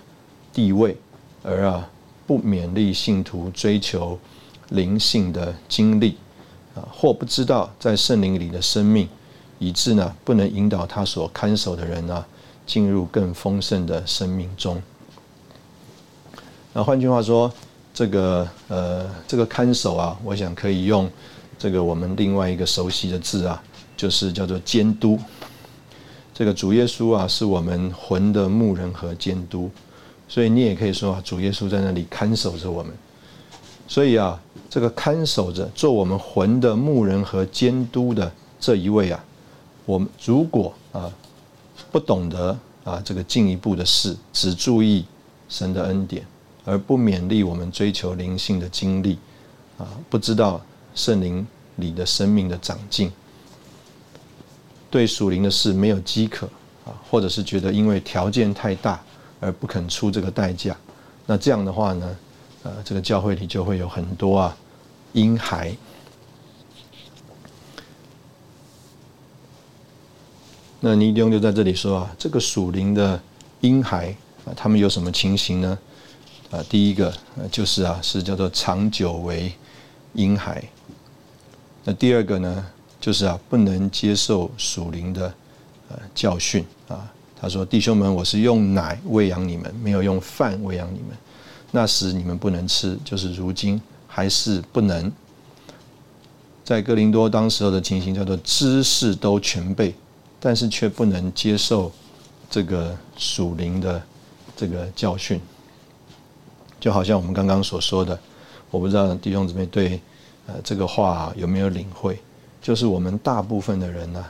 [0.54, 0.96] 地位，
[1.42, 1.90] 而啊
[2.28, 4.20] 不勉励信徒追求
[4.70, 6.18] 灵性的经历
[6.76, 9.10] 啊，或不知道在圣灵里的生命，
[9.58, 12.24] 以致呢不能引导他所看守的人呢
[12.68, 14.80] 进入更丰盛的生命中。
[16.74, 17.52] 那换句话说，
[17.94, 21.10] 这个呃，这个看守啊，我想可以用
[21.60, 23.62] 这个我们另外一个熟悉的字啊，
[23.98, 25.20] 就是叫做监督。
[26.34, 29.70] 这个主耶稣啊，是我们魂的牧人和监督，
[30.30, 32.94] 所以你也可以说啊，主耶稣在那里看守着我们。
[33.86, 39.22] 所以啊，这个看守着做我们魂的牧人和监督的这一位啊，
[39.86, 41.12] 我们如果啊
[41.92, 45.04] 不懂得啊这个进一步的事，只注意
[45.50, 46.26] 神的恩典。
[46.66, 49.18] 而不勉励我们追求灵性的经历，
[49.78, 50.62] 啊，不知道
[50.94, 51.46] 圣灵
[51.78, 53.12] 里的生命的长进，
[54.90, 56.48] 对属灵的事没有饥渴，
[56.86, 59.02] 啊，或者是觉得因为条件太大
[59.40, 60.78] 而不肯出这个代价，
[61.26, 62.18] 那这样的话呢，
[62.64, 64.58] 呃，这个教会里就会有很多啊
[65.14, 65.76] 婴孩。
[70.84, 73.22] 那尼丁就在这里说啊，这个属灵的
[73.62, 75.78] 婴孩啊，他们有什么情形呢？
[76.52, 79.52] 啊，第一个呃就是啊，是叫做长久为
[80.14, 80.64] 婴孩。
[81.84, 82.66] 那第二个呢，
[83.00, 85.34] 就是啊，不能接受属灵的
[85.90, 87.12] 呃教训啊。
[87.40, 91.18] 他说：“弟兄们，我是用奶喂养你们，没有用饭喂养你们。
[91.72, 95.12] 那时你们不能吃，就是如今还是不能。”
[96.64, 99.96] 在哥林多当时候的情形叫做知识都全备。
[100.44, 101.92] 但是却不能接受
[102.50, 104.02] 这个属灵的
[104.58, 105.40] 这个教训，
[106.82, 108.20] 就好像我们刚刚所说的，
[108.72, 110.02] 我不知道弟兄姊妹对
[110.48, 112.20] 呃这个话有没有领会？
[112.62, 114.26] 就是我们大部分的人呢，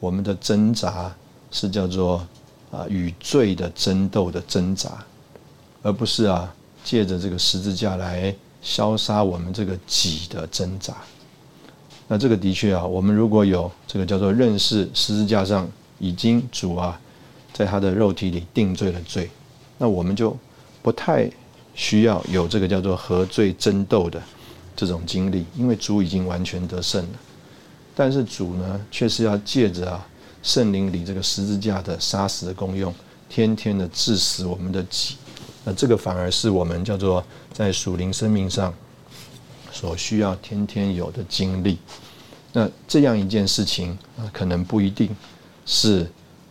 [0.00, 1.14] 我们的挣扎
[1.52, 2.26] 是叫做
[2.72, 4.90] 啊与罪的争斗的挣扎，
[5.82, 6.52] 而不是啊
[6.84, 10.96] 借着这个十字架来消杀我们这个己的挣扎。
[12.08, 17.00] 那这个的确啊，我们如果有这个叫做认识十字架上已经主啊，
[17.52, 19.30] 在他的肉体里定罪了罪，
[19.78, 20.36] 那我们就
[20.82, 21.30] 不太
[21.74, 24.22] 需要有这个叫做和罪争斗的
[24.76, 27.18] 这种经历，因为主已经完全得胜了。
[27.94, 30.06] 但是主呢，却是要借着啊
[30.42, 32.94] 圣灵里这个十字架的杀死的功用，
[33.28, 35.16] 天天的致死我们的己。
[35.64, 38.72] 那这个反而是我们叫做在属灵生命上。
[39.74, 41.78] 所需要天天有的经历，
[42.52, 45.08] 那这样一件事情啊，可能不一定
[45.64, 46.06] 是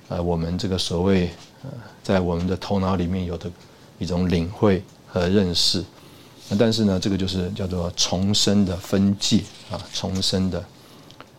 [0.08, 1.30] 呃我们这个所谓
[1.62, 1.70] 呃
[2.02, 3.48] 在我们的头脑里面有的
[4.00, 4.84] 一种领会
[5.14, 5.84] 和认识，
[6.48, 10.64] 那但是呢，这个就是叫做重生的分界啊，重生的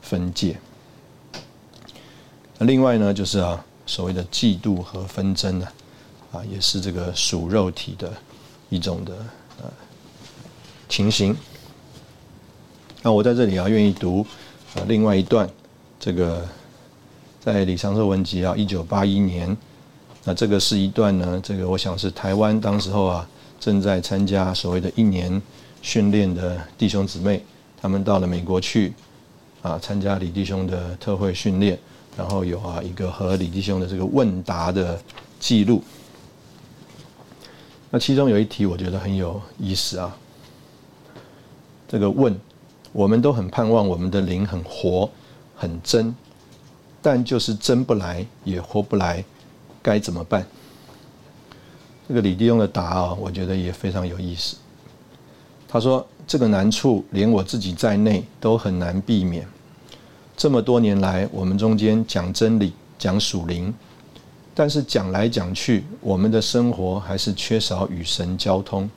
[0.03, 0.59] 分界。
[2.59, 5.67] 那另外呢，就是啊所谓的嫉妒和纷争呢，
[6.33, 8.13] 啊也是这个属肉体的
[8.69, 9.15] 一种的
[9.63, 9.71] 呃
[10.87, 11.35] 情形。
[13.03, 14.27] 那我在这里啊，愿意读
[14.75, 15.49] 啊另外一段，
[15.99, 16.47] 这个
[17.41, 19.57] 在李长寿文集啊，一九八一年，
[20.25, 23.29] 那这个是一段呢，这个我想是台湾当时候啊，
[23.63, 25.41] 正在参加所谓的一年
[25.83, 27.41] 训练的弟兄姊妹，
[27.81, 28.93] 他们到了美国去
[29.63, 31.79] 啊，参加李弟兄的特会训练，
[32.17, 35.01] 然后有啊一个和李弟兄的这个问答的
[35.39, 35.81] 记录。
[37.89, 40.17] 那其中有一题我觉得很有意思啊，
[41.87, 42.37] 这个问。
[42.91, 45.09] 我们都很盼望我们的灵很活、
[45.57, 46.15] 很真，
[47.01, 49.25] 但就是真不来，也活不来，
[49.81, 50.47] 该怎么办？
[52.13, 54.55] 这个李弟兄的答啊，我觉得也非常有意思。
[55.67, 59.49] 他说：“这个难处，连我自己在内都很难避免。
[60.37, 63.73] 这么多年来，我们中间讲真理、讲属灵，
[64.55, 68.91] 但是讲来讲去，我们的生活还是缺少与神交通。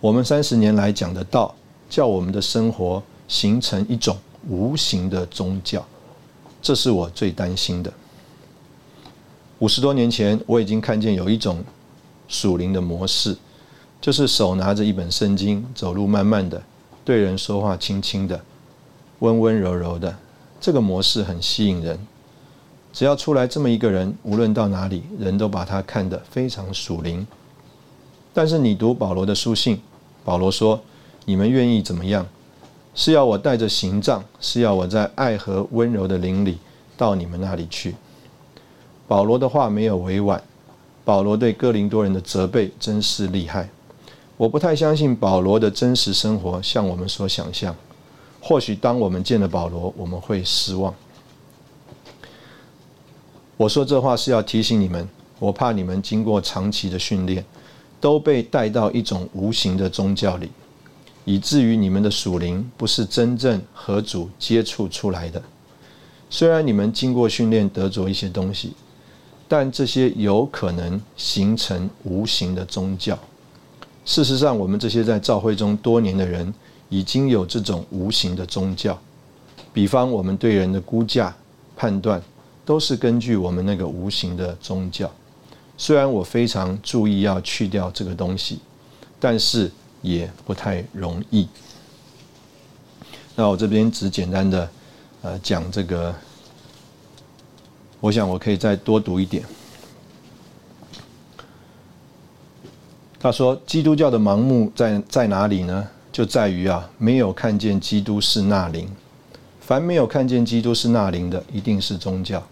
[0.00, 1.54] 我们三十年来讲的道。”
[1.88, 4.16] 叫我们的生活形成一种
[4.48, 5.86] 无形的宗教，
[6.60, 7.92] 这是我最担心的。
[9.60, 11.62] 五十多年前，我已经看见有一种
[12.28, 13.36] 属灵的模式，
[14.00, 16.62] 就是手拿着一本圣经，走路慢慢的，
[17.04, 18.40] 对人说话轻轻的，
[19.18, 20.16] 温温柔柔的。
[20.58, 21.98] 这个模式很吸引人。
[22.90, 27.26] 只要出来这么一个人，无论到哪里，人都把他看得非常属灵。
[28.32, 29.78] 但是你读保罗的书信，
[30.24, 30.80] 保罗说。
[31.26, 32.26] 你们愿意怎么样？
[32.94, 36.58] 是要我带着行杖，是要我在爱和温柔的灵里
[36.96, 37.94] 到你们那里去。
[39.10, 40.40] 保罗的话没有委婉，
[41.04, 43.68] 保罗对哥林多人的责备真是厉害。
[44.36, 47.74] 我不太相信保罗的真实生活像我们所想象。
[48.40, 50.94] 或许当我们见了保罗，我们会失望。
[53.56, 55.08] 我说这话是要提醒你们，
[55.40, 57.44] 我怕你们经过长期的训练，
[58.00, 60.48] 都被带到一种无形的宗教里。
[61.24, 65.42] 以至于你们的属灵不是真正和主接触出来的。
[66.30, 68.72] 虽然你们经过训练得着一些东西，
[69.50, 73.18] 但这些有可能形成无形的宗教。
[74.04, 76.54] 事实上，我们这些在教会中多年的人，
[76.88, 78.96] 已经有这种无形的宗教。
[79.72, 81.34] 比方，我们对人的估价、
[81.76, 82.22] 判断，
[82.64, 85.10] 都是根据我们那个无形的宗教。
[85.76, 88.60] 虽然我非常注意要去掉这个东西，
[89.18, 89.68] 但是。
[90.02, 91.46] 也不太容易。
[93.36, 94.70] 那我这边只简单的
[95.20, 96.14] 呃讲这个，
[98.00, 99.44] 我想我可以再多读一点。
[103.18, 105.86] 他说：“基督教的盲目在在哪里呢？
[106.10, 108.88] 就在于啊，没有看见基督是那灵。
[109.60, 112.42] 凡没有看见基督是那灵的，一定是宗教。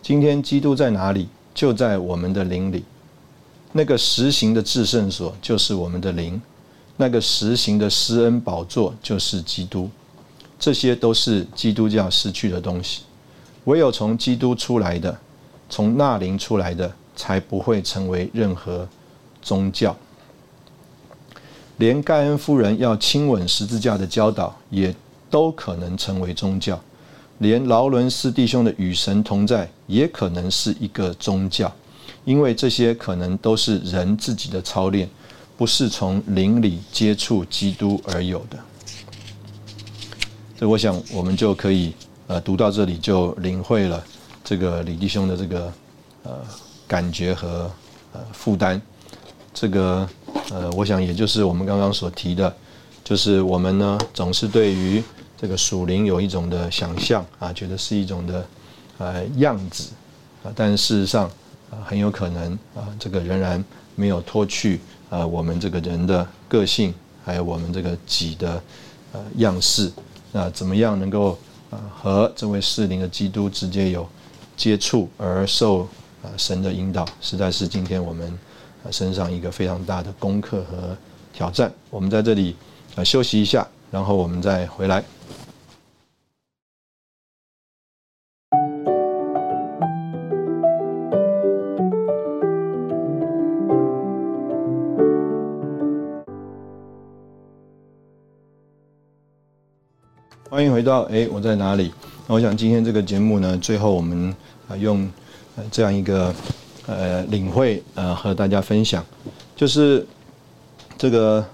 [0.00, 1.28] 今天基督在哪里？
[1.52, 2.84] 就在我们的灵里。
[3.72, 6.40] 那个实行的至圣所就是我们的灵，
[6.96, 9.90] 那个实行的施恩宝座就是基督。
[10.58, 13.02] 这些都是基督教失去的东西。
[13.64, 15.18] 唯有从基督出来的，
[15.68, 18.88] 从那灵出来的，才不会成为任何
[19.40, 19.96] 宗教。
[21.78, 24.94] 连盖恩夫人要亲吻十字架的教导，也
[25.28, 26.80] 都可能成为宗教。
[27.38, 31.72] 连劳伦斯弟兄的与神同在，也可能是一个宗教，
[32.24, 35.10] 因为这些可能都是人自己的操练，
[35.56, 38.58] 不是从灵里接触基督而有的。
[40.56, 41.92] 这我想我们就可以
[42.34, 44.04] 呃读到这里就领会了
[44.42, 45.72] 这个李弟兄的这个
[46.24, 46.32] 呃
[46.88, 47.70] 感觉和
[48.12, 48.80] 呃负担。
[49.52, 50.08] 这个
[50.50, 52.52] 呃我想也就是我们刚刚所提的，
[53.04, 55.02] 就是我们呢总是对于。
[55.36, 58.46] 这个属灵有一种的想象啊，觉得是一种的
[58.96, 59.90] 呃样子
[60.42, 61.26] 啊，但事实上
[61.70, 63.62] 啊，很有可能啊，这个仍然
[63.94, 64.80] 没有脱去
[65.10, 66.94] 啊我们这个人的个性，
[67.26, 68.62] 还有我们这个己的
[69.12, 69.92] 呃样式。
[70.32, 71.36] 那怎么样能够
[71.94, 74.08] 和这位适龄的基督直接有
[74.56, 75.80] 接触而受
[76.22, 78.38] 啊神的引导，实在是今天我们
[78.90, 80.96] 身上一个非常大的功课和
[81.32, 81.72] 挑战。
[81.90, 82.56] 我们在这里
[82.96, 85.02] 啊休息一下，然后我们再回来。
[100.64, 101.92] 欢迎回到哎，我在哪里？
[102.26, 104.34] 那我想今天这个节目呢，最后我们
[104.66, 105.06] 啊用
[105.70, 106.34] 这样一个
[106.86, 109.04] 呃领会呃和大家分享，
[109.54, 110.06] 就是
[110.96, 111.44] 这个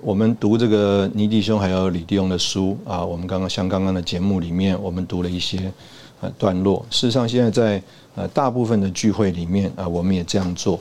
[0.00, 5.72] 我们读这个尼弟兄还有李弟兄的书啊，我们刚刚像刚刚的节目里面，我们读了一些
[6.20, 6.84] 呃段落。
[6.90, 7.80] 事实上，现在在
[8.16, 10.80] 呃大部分的聚会里面啊，我们也这样做。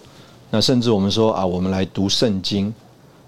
[0.50, 2.74] 那甚至我们说啊，我们来读圣经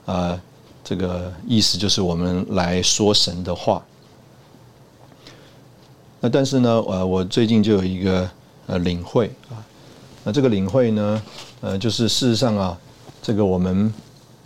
[0.08, 0.42] 啊。
[0.84, 3.84] 这个意思就是我们来说神的话。
[6.20, 8.30] 那但是呢，呃，我最近就有一个
[8.68, 9.58] 呃领会啊，
[10.24, 11.24] 那这个领会呢，
[11.62, 12.78] 呃，就是事实上啊，
[13.24, 13.92] 这个我们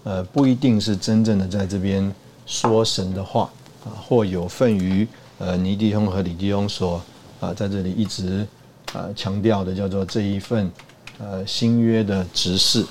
[0.03, 2.13] 呃不一定是真正的在这边
[2.45, 3.49] 说神的话
[3.83, 5.05] 啊，或有份于
[5.37, 7.01] 呃尼弟兄和李弟兄所
[7.41, 8.47] 啊在这里一直
[8.93, 10.71] 啊强调的叫做这一份
[11.19, 12.85] 呃新约的执事。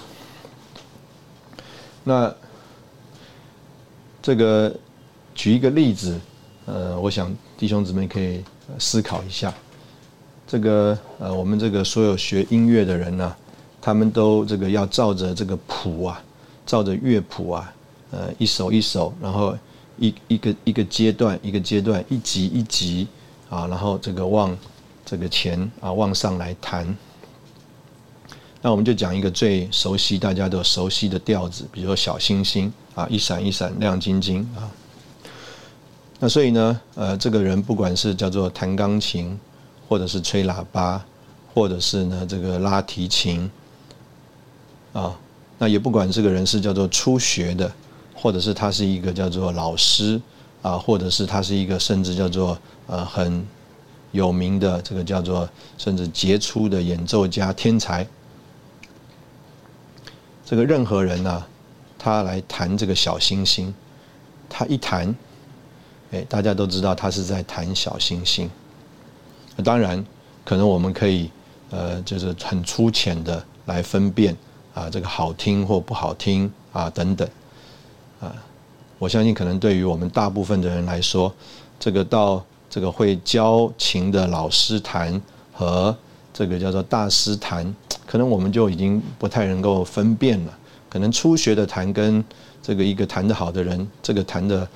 [2.02, 2.30] 那
[4.24, 4.74] 这个
[5.34, 6.18] 举一个例子，
[6.64, 8.42] 呃，我想弟兄姊妹可以
[8.78, 9.52] 思考一下。
[10.46, 13.36] 这个呃，我们这个所有学音乐的人呢，
[13.82, 16.24] 他们都这个要照着这个谱啊，
[16.64, 17.70] 照着乐谱啊，
[18.12, 19.54] 呃，一首一首，然后
[19.98, 23.06] 一一个一个阶段一个阶段，一级一级
[23.50, 24.56] 啊，然后这个往
[25.04, 26.96] 这个前啊往上来弹。
[28.64, 34.64] 那我们就讲一个最熟悉、大家都熟悉的调子，比如说小星星啊，一闪一闪亮晶晶啊。
[36.18, 39.38] 那所以呢，呃，这个人不管是叫做弹钢琴，
[39.86, 41.04] 或者是吹喇叭，
[41.52, 43.50] 或者是呢这个拉提琴
[44.94, 45.14] 啊，
[45.58, 47.70] 那也不管这个人是叫做初学的，
[48.14, 50.18] 或者是他是一个叫做老师
[50.62, 53.46] 啊，或者是他是一个甚至叫做呃很
[54.12, 55.46] 有名的这个叫做
[55.76, 58.08] 甚至杰出的演奏家天才。
[60.44, 61.44] 这个任何人呢，
[61.98, 63.74] 他来弹这个小星星，
[64.48, 65.14] 他一弹，
[66.12, 68.50] 哎，大家都知道他是在弹小星星。
[69.64, 70.04] 当然，
[70.44, 71.30] 可能我们可以
[71.70, 74.36] 呃，就是很粗浅的来分辨
[74.74, 77.26] 啊，这个好听或不好听啊等等
[78.20, 78.34] 啊。
[78.98, 81.32] 我相信，可能对于我们大部分的人来说，
[81.80, 85.20] 这个到这个会教琴的老师弹
[85.52, 85.96] 和
[86.34, 87.74] 这个叫做大师弹。
[88.14, 90.58] 可能我们就已经不太能够分辨了。
[90.88, 92.24] 可能初学的弹跟
[92.62, 94.68] 这个一个弹得好的人，这个弹的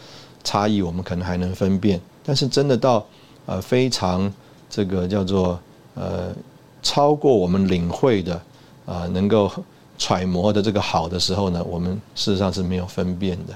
[0.42, 2.00] 差异，我们可能还能分辨。
[2.24, 3.06] 但是真的到
[3.46, 4.28] 呃非常
[4.68, 5.56] 这个叫做
[5.94, 6.34] 呃
[6.82, 8.42] 超过我们领会的
[8.84, 9.48] 啊，能够
[9.96, 13.54] 揣摩的这个好的时候呢，我们事实上是没有分辨的。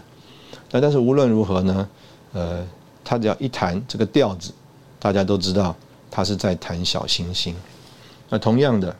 [0.70, 1.88] 那但是无论如何呢，
[2.34, 2.64] 呃，
[3.02, 4.52] 他只要一弹这个调子，
[5.00, 5.74] 大家都知道
[6.08, 7.52] 他是在弹小星星。
[8.28, 8.94] 那同样的。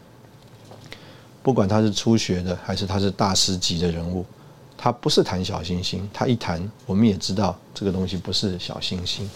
[1.43, 4.25] 不管他是初学的，还是他是大师级的人物，
[4.77, 9.29] 他不是弹小星星，他一弹，我们也知道这个东西不是小星星。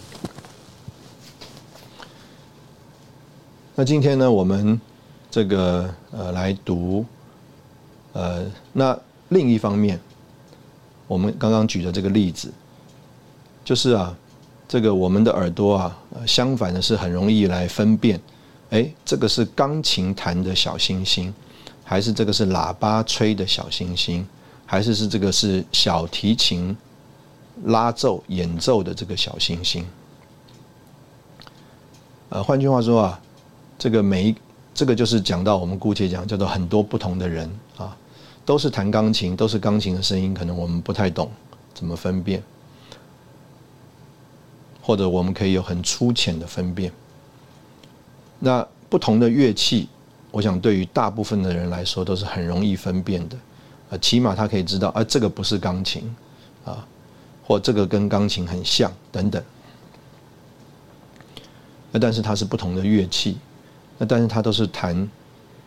[3.75, 4.81] 那今天呢，我们
[5.31, 7.05] 这个呃来读，
[8.13, 8.99] 呃，那
[9.29, 10.01] 另一方面，
[11.07, 12.51] 我们刚刚举的这个例子，
[13.65, 14.17] 就是啊，
[14.67, 18.19] 这个我们的耳朵啊，相反的是很容易来分辨
[18.71, 21.35] 哎，这个是钢琴弹的小星星，
[21.89, 24.27] 还是这个是喇叭吹的小星星，
[24.67, 26.77] 还是是这个是小提琴
[27.67, 29.87] 拉奏演奏的这个小星星？
[32.29, 33.21] 呃，换句话说啊，
[33.79, 34.35] 这个每一
[34.75, 37.97] 这个就是讲到我们姑且讲叫做很多不同的人啊，
[38.45, 41.31] 都是弹钢琴，都是钢琴的声音，可能我们不太懂
[41.73, 42.43] 怎么分辨，
[44.83, 46.91] 或者我们可以有很粗浅的分辨。
[48.41, 49.89] 那不同的乐器，
[50.37, 53.39] 我想对于大部分的人来说都是很容易分辨的，
[53.89, 56.15] 啊，起码他可以知道，啊，这个不是钢琴，
[56.63, 56.87] 啊，
[57.43, 59.43] 或这个跟钢琴很像等等。
[61.91, 63.39] 那但是它是不同的乐器，
[63.97, 65.09] 那但是它都是弹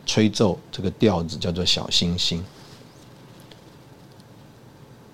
[0.05, 2.45] 吹奏这个调子叫做小星星。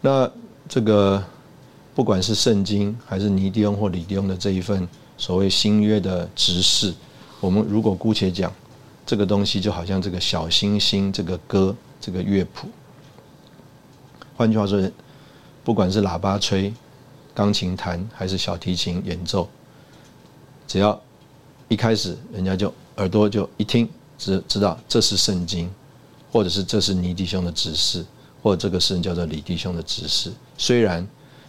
[0.01, 0.29] 那
[0.67, 1.23] 这个
[1.95, 4.85] 不管是圣经还是尼迪翁或李迪翁的这一份
[5.17, 6.93] 所谓新约的执事。
[7.39, 8.51] 我们如果姑且讲，
[9.05, 12.67] 这个东西就好像这个小星星这个歌这个乐谱。
[14.35, 14.91] 换句话说，
[15.63, 16.73] 不管是喇叭吹、
[17.33, 19.47] 钢琴弹还是小提琴演奏，
[20.67, 20.99] 只要
[21.67, 23.87] 一开始人家就耳朵就一听，
[24.17, 25.69] 知知道这是圣经，
[26.31, 28.05] 或者是这是尼弟兄的指示，
[28.41, 30.31] 或者这个是叫做李弟兄的指示。
[30.57, 31.07] 虽然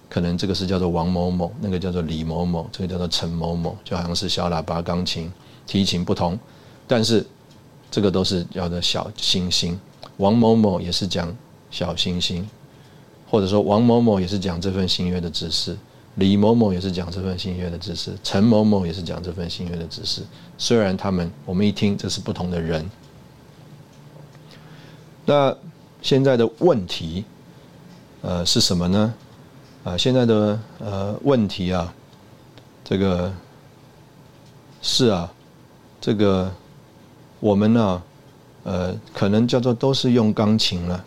[0.09, 5.33] 可能这个是叫做王某某，那个叫做李某某，这个叫做陈某某，就好像是小喇叭、钢琴。
[5.67, 6.39] 提琴不同，
[6.87, 7.27] 但是
[7.91, 9.79] 这个都是叫做小星星。
[10.19, 11.35] 王某某也是讲
[11.71, 12.49] 小星星，
[13.31, 15.77] 或者说王某某也是讲这份新约的指示，
[16.15, 20.23] 李某某也是讲这份新约的指示，陈某某也是讲这份新约的指示。
[20.57, 22.89] 虽然他们我们一听这是不同的人，
[25.25, 25.55] 那
[26.03, 27.25] 现在的问题，
[28.23, 29.15] 呃是什么呢？
[29.85, 31.95] 啊，现在的呃问题啊，
[32.85, 33.33] 这个
[34.83, 35.33] 是啊。
[35.99, 36.53] 这个
[37.39, 38.03] 我们呢，
[38.65, 41.05] 呃，可能叫做都是用钢琴了，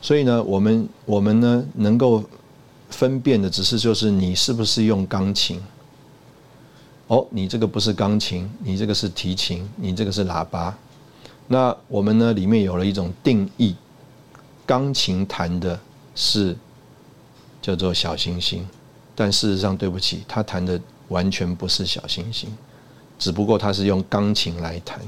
[0.00, 2.22] 所以呢，我们我们呢能够
[2.88, 5.60] 分辨的只是就是你是不是用钢琴。
[7.08, 10.76] 哦，你这个不是钢琴，你这个是提琴，你这个是喇叭。
[11.48, 13.74] 那我们呢里面有了一种定义，
[14.64, 15.78] 钢琴弹的
[16.14, 16.56] 是
[17.60, 18.66] 叫做小星星，
[19.14, 20.80] 但事实上对不起，他弹的。
[21.08, 22.50] 完全不是小星星，
[23.16, 24.98] 只不过他是用钢琴来弹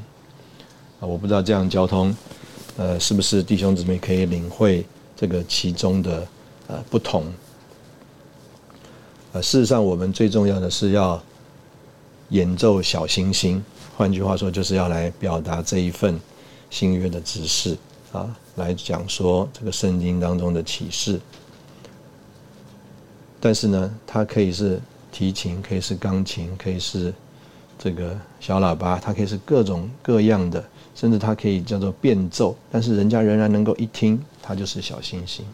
[1.00, 1.02] 啊！
[1.02, 2.16] 我不知道这样交通，
[2.76, 4.86] 呃，是不是弟兄姊妹可以领会
[5.16, 6.24] 这个其中的
[6.68, 7.24] 呃不同？
[9.32, 11.20] 呃，事实上，我们最重要的是要
[12.28, 13.60] 演奏小星星，
[13.96, 16.20] 换句话说，就是要来表达这一份
[16.70, 17.76] 新约的指示
[18.12, 21.20] 啊，来讲说这个圣经当中的启示。
[23.40, 24.80] 但是呢，它可以是。
[25.10, 27.12] 提琴可以是钢琴，可以是
[27.78, 30.62] 这个小喇叭，它可以是各种各样的，
[30.94, 35.44] 甚至它可以叫做变奏，但是人家仍然能够一听，它就是小星星。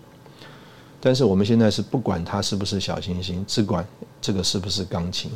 [1.00, 3.86] 但是我们现在是不管它是不是小星星，只管
[4.20, 5.30] 这个是不是钢琴。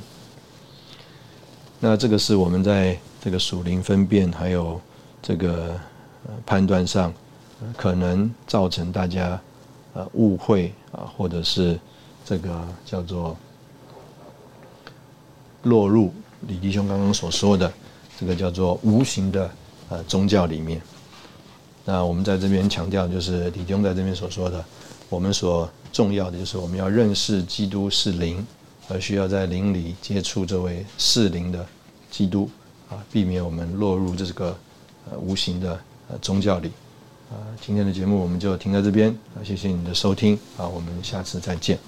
[1.78, 4.80] 那这个是我们在这个属灵分辨还有
[5.22, 5.78] 这个
[6.44, 7.12] 判断上，
[7.76, 9.40] 可能造成大家
[9.94, 11.78] 呃误会啊，或者是
[12.24, 13.36] 这个叫做。
[15.62, 16.12] 落入
[16.46, 17.72] 李弟兄刚刚所说的
[18.18, 19.50] 这个叫做无形的
[19.88, 20.80] 呃宗教里面。
[21.84, 24.64] 那我们在这边强调，就是李弟兄在这边所说的，
[25.08, 28.46] 我们所重要的就是我们要认识基督是灵，
[28.88, 31.66] 而需要在灵里接触这位是灵的
[32.10, 32.48] 基督
[32.90, 34.56] 啊，避免我们落入这个
[35.10, 36.70] 呃无形的呃宗教里。
[37.30, 41.78] 啊，今天的节目我们就停在这边啊，谢谢你的收听啊，我们下次再见。